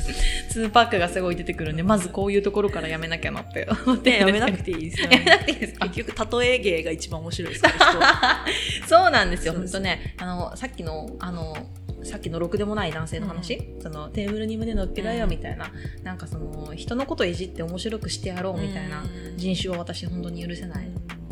[0.60, 3.68] 2パックがすごい出てくるんでまずこういうところからやめなきゃなって。
[3.86, 5.10] 思ってねやめなくていいですよ。
[5.12, 7.64] やめなくていいですか結局例え芸が一番面白いです
[8.88, 9.54] そうなんですよ。
[9.54, 11.56] 本当ねあのさっきのあの
[12.04, 15.72] さっきのろくでもない男性の話、そのテーブルに胸乗っけろよみたいな、
[16.04, 19.04] なんかその人のこといじって面白くしてやろうみたいな
[19.36, 20.88] 人種を私本当に許せない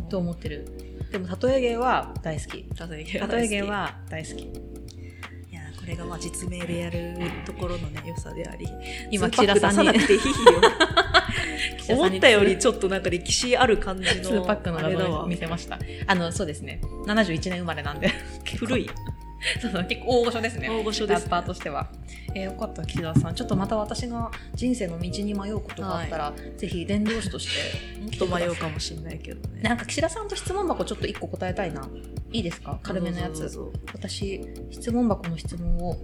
[0.09, 0.65] と思ってる。
[1.11, 2.65] でも例え芸は大好き。
[2.89, 4.43] 例え芸は大好き。
[4.43, 4.47] い
[5.53, 8.67] やこれがまあ実名でやるところのね良さであり。
[9.11, 9.91] 今岸 田さんに。
[11.87, 15.25] 思ったよりちょっとなんか歴史ある感じの2パックの画像をあれだわ。
[15.27, 15.79] 見せました。
[16.07, 16.81] あのそうですね。
[17.05, 18.11] 71年生まれなんで。
[18.57, 18.89] 古い
[19.61, 20.69] そうそう結構大御所ですね。
[20.69, 21.89] 大御所ですラッパーとしては、
[22.33, 23.35] えーよかった岸田さん。
[23.35, 29.61] ちょっとまた私が人生の道に迷うことがあったら、ぜひ伝道師としてちょっと迷うかもしれないけどね。
[29.67, 31.87] なんか岸田さんと質問箱ちょっと1個答えたいな。
[32.31, 32.79] いいですか？
[32.83, 33.49] 軽めのやつ。
[33.93, 34.41] 私
[34.71, 35.95] 質問箱の質問を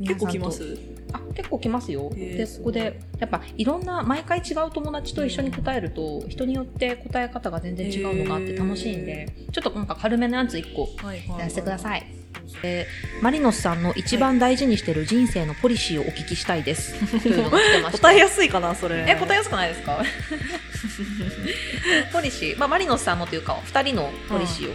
[0.00, 0.78] 結構来ます。
[1.12, 2.10] あ結構来ますよ。
[2.14, 12.06] ですここでやっぱいろんな毎回違う友達と一緒に答えると、人によって答え方が全然違うのがあって楽しいんでちょっとなんか軽めのやつ1個はいはいやらせてください。
[12.62, 16.92] えーマリノスさんの一番大事にしてる人生のポリシーをお聞きしたいです。
[17.22, 17.32] と い
[17.92, 19.04] 答えやすいかなそれ。
[19.08, 20.02] え答えやすくないですか？
[22.12, 24.74] ポリシー、まあ、マリノスさんのというか2人のポリシーを、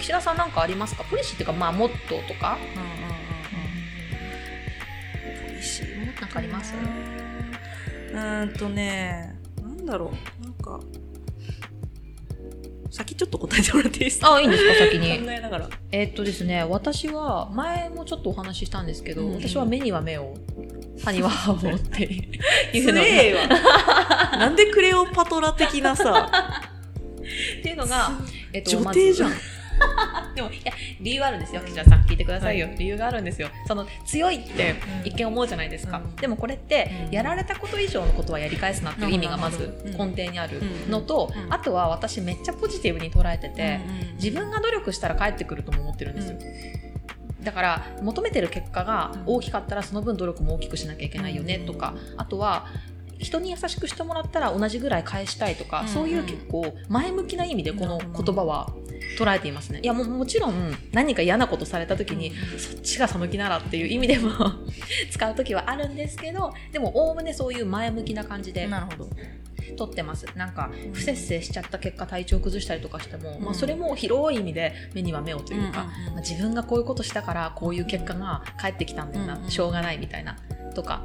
[0.00, 1.04] 岸田さんなんかありますか？
[1.04, 2.58] ポリシーっていうか、まあ、モットーとか？
[2.60, 2.84] うんうんうん
[5.46, 5.50] うん。
[5.50, 6.74] ポリシーもなんかあります？
[8.12, 9.32] うーんとね
[9.62, 10.44] なんだろう。
[10.44, 10.80] なんか
[12.94, 14.34] 先ちょっと答えてもらっていいですか？
[14.34, 14.74] あいいんですか？
[14.86, 15.18] 先に。
[15.18, 15.68] 考えながら。
[15.90, 19.40] えーっとですね、私は前もちょっとお話ししたんですけど、うんうん。
[19.40, 20.34] 私は目には目を、
[21.04, 22.20] 歯には歯をってい
[22.78, 23.02] うすの
[23.48, 26.30] が、 なんでクレオパトラ的なさ。
[27.60, 28.12] っていうのが、
[28.52, 29.32] えっと女帝じゃん、
[30.34, 32.02] でも、いや、理由あるんですよ、岸田さん。
[32.02, 32.66] 聞いてくださいよ。
[32.66, 32.76] はい。
[32.76, 33.48] 理由があるんですよ。
[33.66, 35.98] その、強いって一見思うじゃないですか。
[35.98, 36.16] うん。
[36.16, 37.14] でもこれって、うん。
[37.14, 41.52] やられたこと以上のことはやり返すなっていう意味がまず根底にあるのと、うん。
[41.52, 43.80] あとは私めっちゃポジティブに捉えてて、
[44.14, 46.38] 自分が努力したら返ってくるとも思ってるんですよ。
[47.42, 52.66] だから求めてる結果が大きかったらその分努力も大きくしなきゃいけないよねとか、あとは
[53.18, 58.72] 人に優しくしてもらったら同じぐらい返したいとか、うんそういう結構前向きな意味でこの言葉は
[59.14, 59.80] 捉えていますね。
[59.82, 64.30] いやもうもちろん何か嫌なことされた時に、そっちがその気ならっていう意味でも
[65.10, 69.08] 使う時はあるんですけどでもおおむねそういう前向きな感じでなるほど。
[69.76, 70.26] 取ってます。
[70.36, 73.44] なんか不節制しちゃった結果体調崩したりとかしても、うん。
[73.44, 76.12] まあ、それも広い意味で目には目をというか、うんうんうん。
[76.14, 79.50] まあ、自分がこういうことしたからこういう結果が返ってきたんだよな、うんうん。
[79.50, 80.36] しょうがないみたいな
[80.74, 81.02] とか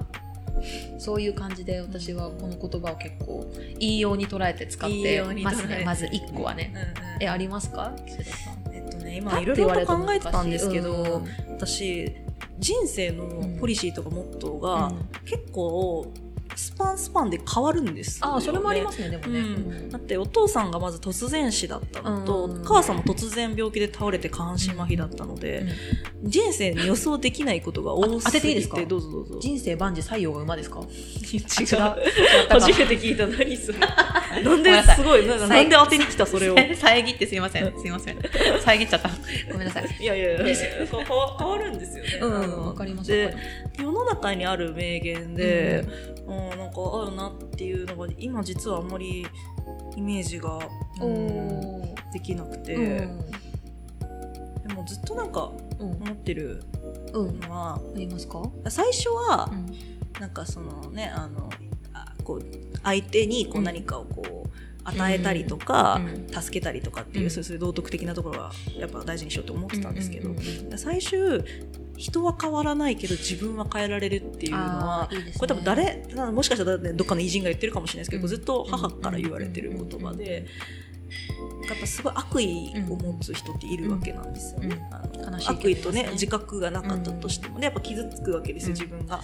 [0.98, 5.84] そういう感じで私はこの言葉を結構いいように捉えて使ってますね。
[5.86, 6.74] まず1個はね、
[7.20, 7.96] えありますか？
[8.72, 11.52] えっとねパ今いろいろ考えてたんですけど、うん。
[11.52, 12.16] 私
[12.60, 13.26] 人生の
[13.60, 15.10] ポリシーとかモットーが、うん。
[15.26, 16.12] 結構
[16.60, 19.90] スパンスパンで変わるんですよ、ね、ああそれもありますねでもね、うん。
[19.90, 22.64] だってお父さんがまず突然死だったのと、うん。
[22.66, 25.66] 母さんも突然病気で倒れて下半身麻痺だったので、
[26.24, 29.40] 人生に予想できないことが多すぎてどうぞどうぞ。
[29.40, 30.82] 人生万事採用が馬ですか？
[30.84, 30.88] 違う。
[32.50, 33.80] 初めて聞いた何それ。
[34.44, 36.58] なんですごいななんで当てに来たそれを。
[36.58, 37.74] い 遮ってすいません。
[37.80, 38.20] すいません。
[38.66, 39.10] 遮っちゃった。
[39.52, 40.10] ごめんなさい。
[40.10, 40.56] やいやいや
[40.92, 43.12] こう変わるんですよね、うんわかります
[43.78, 45.86] 世の中にある名言で、
[46.28, 49.26] うんなんかあるなっていうのが今実はあんまり
[49.96, 50.60] イメージが、
[51.02, 52.12] おうんー。
[52.14, 53.32] できなくて、うん。
[54.68, 55.92] でもずっとなんかうん。
[55.92, 56.64] 思ってる
[57.14, 57.40] うん。
[57.40, 58.42] のはありますか？
[58.70, 59.66] 最初はうん。
[60.20, 61.50] なんかそのねあの
[61.94, 62.46] あこう
[62.84, 63.64] 相手にこううん。
[63.66, 64.50] 何かをこう
[64.90, 66.42] 与えたりとか、うん。
[66.42, 67.30] 助けたりとかっていう、うん。
[67.30, 70.38] そういう道徳的なところはやっぱ大事にしようと思ってたんですけど、うん。
[70.38, 71.44] うんうん最終
[71.98, 75.34] 人は変わらないけど自分は変えられるっていうのはね。
[75.38, 78.30] これ多分誰もしかしたら、ね、どっかの偉人が言ってるかもしれないですけど、うん。
[78.30, 80.46] ずっと母から言われてる言葉で。
[81.74, 84.80] やっぱすごい悪意を持つ人っているわけなんですよね。
[85.48, 89.22] 悪意とね自覚がなかったとしてもねやっぱ傷つくわけですようん自分が。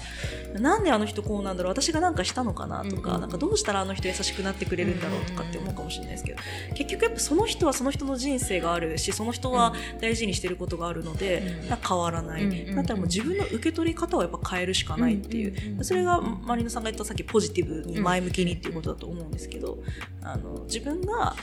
[0.60, 3.22] なんであの人こうなんだろう私が何かしたのかなとか,、うん。
[3.22, 6.40] なんかどうしたらあの人優しくなってくれるんだろうとかって思うかもしれないですけど
[6.76, 11.44] 結局やっぱその人はその人の人生があるしその人は大事にしてることがあるので、
[11.88, 12.76] 変わらない、うん。
[12.76, 15.74] だったらもう自分の受け取り方をやっぱ変えるしかないっていう。
[15.74, 15.78] ん。
[15.78, 15.82] ん。
[15.82, 15.86] ん。
[15.86, 19.80] それがマリノさんが言ったさっきポジティブに前向きにっていうことだと思うんですけど、
[20.22, 21.36] あの自分が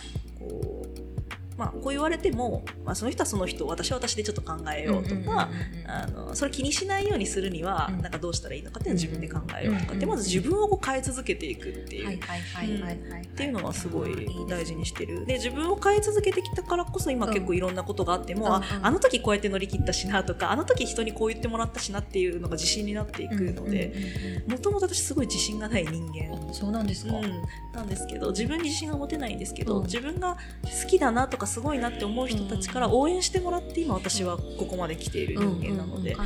[0.49, 1.12] こう,、
[1.57, 5.51] まあ、こう言われても、まあ、その人はその人私は私でちょっと考えようとか、
[5.87, 8.03] あのそれ気にしないようにするには、うん。
[8.03, 9.93] なんかどうしたらいいのかっていうのを自分で考えようとか。
[9.95, 12.07] って、うんまず自分をこう変え続けていくっていう。
[12.07, 12.19] はい。
[12.19, 15.25] はいはいはいはいっていうのはすごい大事にししてる。
[15.25, 18.87] で自分を変え続けてきたからこそ今結構いろんなことがあっても、うんあうん。
[18.87, 26.53] あの時こうやって乗り切ったしなとかあの時人にこう言ってもらったしなっていうのが自信になっていくのでもともと私すごい自信がない人間。
[26.53, 27.17] そうなんですか。
[27.17, 27.43] うん、
[27.73, 29.85] なんですけど自分に自信が持てないんですけど、うん。
[29.85, 36.17] 自分が好きだなとかすごいなって思う人たちから応援してもらって今私はここまで来ている人間なので、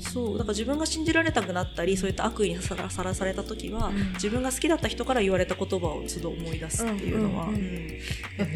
[0.00, 4.12] そうだから自分が信じられなくなったりそういった悪意にさらされた時は、うん。
[4.14, 8.00] 自分が好きだった人から言われた言葉を都度思い出すっていうのは、め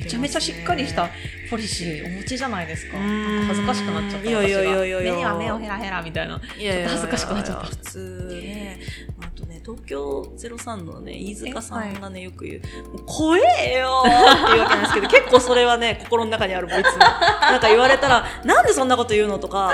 [0.09, 1.09] ちゃめちゃしっかりした
[1.51, 2.99] ポリシーお持ちじゃないですか。
[3.47, 4.29] 恥ずかしくなっちゃった。
[4.31, 6.41] 私が目には目をヘラヘラみたいな。
[6.41, 7.67] ちょっと恥ずかしくなっちゃった。
[7.67, 8.81] 普通ね。
[9.21, 12.61] あとね東京03のね飯塚さんがねよく言う
[12.93, 19.73] 「もう怖えよ!」っていうわけなんですけど結構それはね心の中にあるもういつも なんか言われたら「なんでそんなこと言うの?」とか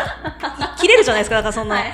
[0.81, 1.93] 切れるじゃないですかだからそんな、はい。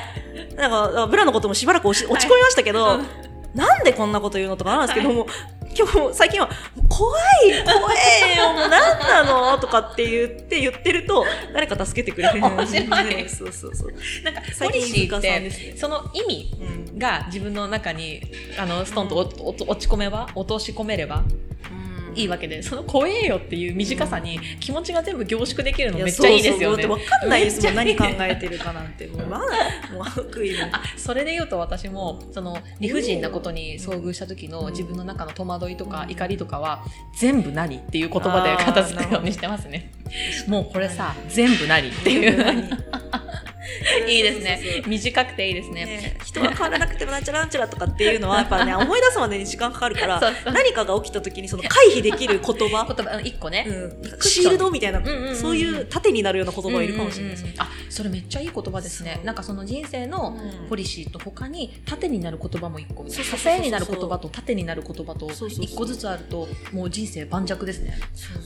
[0.57, 3.07] なんかブラのこともしばらく落ち落ち込みましたけど、うん。
[3.55, 5.27] なんでこんなこと言うのとかあるんですけども、
[5.77, 6.49] 今日も最近は
[6.89, 7.91] 怖い怖
[8.33, 12.41] えよもう何なのとかって言って言ってると誰か助けてくれる。
[12.41, 12.81] 面白
[13.21, 13.29] い。
[13.29, 13.93] そうそうそう
[14.25, 18.23] なんかポ最近リシーってその意味うんが自分の中に
[18.59, 19.33] あのストンと落
[19.87, 21.23] ち込めば落とし込めれば
[22.17, 26.87] いいわけでその怖えよっていう短さに気持ちが全部凝縮できるのめっちゃいいですよね。
[26.87, 29.07] 分かんないですもん何考えてるかなんて。
[29.07, 29.45] もうまだ
[29.93, 36.85] もう悪意もあそれで言うと私もその理不尽なことに遭遇した時の自分の中の戸惑いとか怒りとかは
[37.19, 39.93] 全部何っていう言葉で片付くようにしてますね。
[40.49, 42.69] もうこれさ全部何っていう。
[44.09, 44.83] いいですね。
[44.87, 45.85] 短くていいですね。
[45.85, 50.53] ね人が変わらなくてもなんちゃらなんちゃらとかっていうのは やっぱね思い出すまでに時間かかるからそうそう。
[50.53, 53.67] 何かが起きた時にその回避できる言葉 言葉うん一個ね。
[53.67, 53.73] う
[54.17, 55.03] ん、シールドみたいな、
[55.35, 57.63] そういう盾になるような言葉がいるかもしれないですうんうんうん。
[57.63, 59.21] あそれめっちゃいい言葉ですね。
[59.25, 60.69] なんかその人生のうん。
[60.69, 63.07] ポリシーと他に盾になる言葉も一個。
[63.09, 65.65] 支えになる言葉と盾になる言葉とそうそうそう。
[65.65, 67.99] 一個ずつあるともう人生盤石ですね。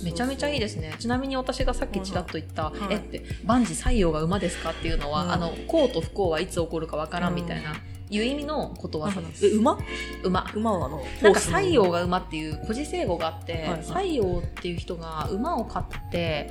[0.02, 0.94] めちゃめちゃいいですね。
[0.98, 7.74] ちなみに私がさっきちらっと言ったはい「えって万事採用が馬ですか?」っていうのは、うんあの幸と不幸はいつ起こるかわからんみたいな、
[8.10, 9.46] いう意味のことわざです。
[9.46, 9.78] え馬？
[10.24, 10.50] 馬。
[10.54, 16.50] 馬はあのなんか西洋が馬っていう古事成語があって、西洋っていう人が馬を飼って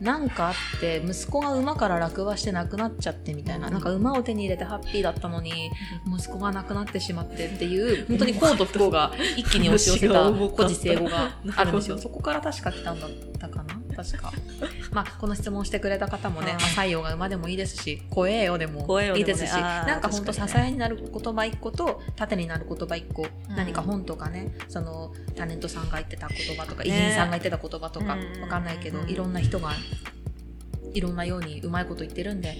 [0.00, 5.70] なんかあって息子が馬から落馬して亡くなっちゃってみたいななんか馬を手に入れてハッピーだったのに
[6.06, 11.98] 息子が亡くなってしまってっていう本当に幸と不幸が一気に押し寄せた古事成語があるんですよ。
[11.98, 13.10] そこから確か来たんだっ
[13.40, 14.32] たかな確か。
[14.92, 16.54] まあこの質問してくれた方もね、はい。
[16.56, 23.56] まあ、西洋が馬でもいいですし怖えよでもいいですし、あーなんか本当支えになる言葉一個と盾になる言葉一個、うん。
[23.56, 26.90] 何か本とかねそのタレントさんが言ってた言葉とか、ね。
[26.90, 28.42] 偉人さんが言ってた言葉とか、うん。
[28.42, 29.10] わかんないけど、うん。
[29.10, 29.72] いろんな人が
[30.92, 32.56] いろんなようにうまいこと言ってるんで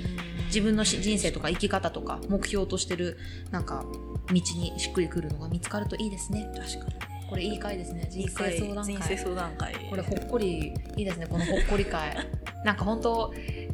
[0.49, 3.17] 自分のし人生とか生き方とか目標としてる
[3.51, 3.87] なんか
[4.29, 4.43] 道に
[4.79, 6.47] しっくりくるのが見つかるといいですね。
[6.55, 8.07] 確かにこれいい回ですね。
[8.11, 9.75] 人生相談人生会相談会。
[9.91, 12.17] これほっこりいいですねこのほっこり会。
[12.65, 13.33] なんか本当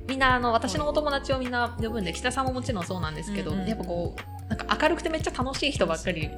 [0.08, 3.68] みんなあの私のお友達をみんな呼ぶんで北さんももちろんそうなんですけど、うんうん。
[3.68, 6.28] やっぱこうなんか明るくてめっちゃ楽しい人ばっかり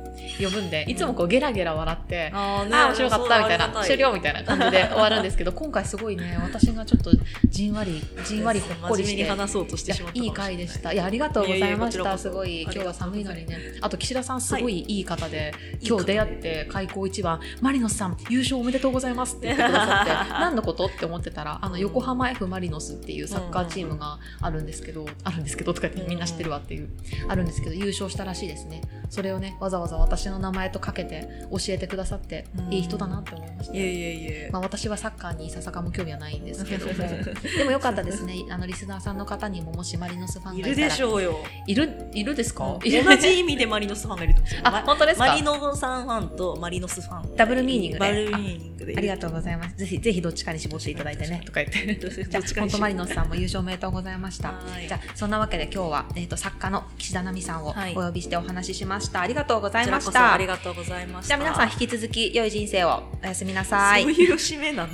[0.41, 2.77] 呼ぶんでいつもこうゲラゲラ笑って、あーね。
[2.77, 7.11] ああ面白かったみたいな終了みみたいな感じで終わるんですけど今回すごいね 私がちょっと
[7.49, 10.27] じんわりじんわりほっこりしてに話そうとしてしまったい。
[10.27, 10.93] い回でした。
[10.93, 12.17] いや、ありがとうございました。
[12.17, 13.59] すごい、今日は寒いのにね。
[13.81, 15.01] あと、岸田さん、すごいい。
[15.01, 26.89] い方で、い今日出会って、開口一番、マリノスさん、優勝おめでとうございますって言ってくださって、 何のことって思ってたら、あの、横浜 F・ マリノスっていうサッカーチームがあるんですけど、あるんですけど、とか言ってみんな知ってるわっていう、
[27.29, 28.83] あるんですけど、優勝したらしいですね。
[29.11, 33.75] それをね、わざわざ私の名前とかけて教えてくださって、いい人だなって思いました。
[33.75, 36.93] いやいやいやまあ、私はサッカーにささかも興味はないんですけども。
[37.57, 38.35] でもよかったですね。
[38.51, 40.89] あのリスナーさんの方にももしマリノスファンいるがいたら。
[40.89, 41.39] でしょうよ。
[41.67, 44.51] いるいるですか、同じ意味でマリノスファンがいると思う。
[44.51, 45.27] んですよあ本当ですか？
[45.27, 47.37] マリノさんファンとマリノスファン。
[47.37, 48.05] ダブルミーニングで。
[48.07, 48.95] ダブルミーニングで。
[48.97, 49.77] ありがとうございます。
[49.77, 51.43] ぜひぜひどっちかに絞っていただいてね。
[51.45, 54.49] とか言ってじゃあ本当マリノスさんも優勝おめでとうございました。
[54.49, 54.89] はい。
[54.89, 61.29] じゃあそんなわけで今日は、えー、と作家の岸田奈美さんをおはい呼びしてお話ししました、ありがとうございましこちらこそあたりがとうございました。
[61.29, 63.03] じゃあ皆さん引き続き良い人生を。
[63.23, 64.03] おやすみなさい。
[64.03, 64.93] そういう締めなの？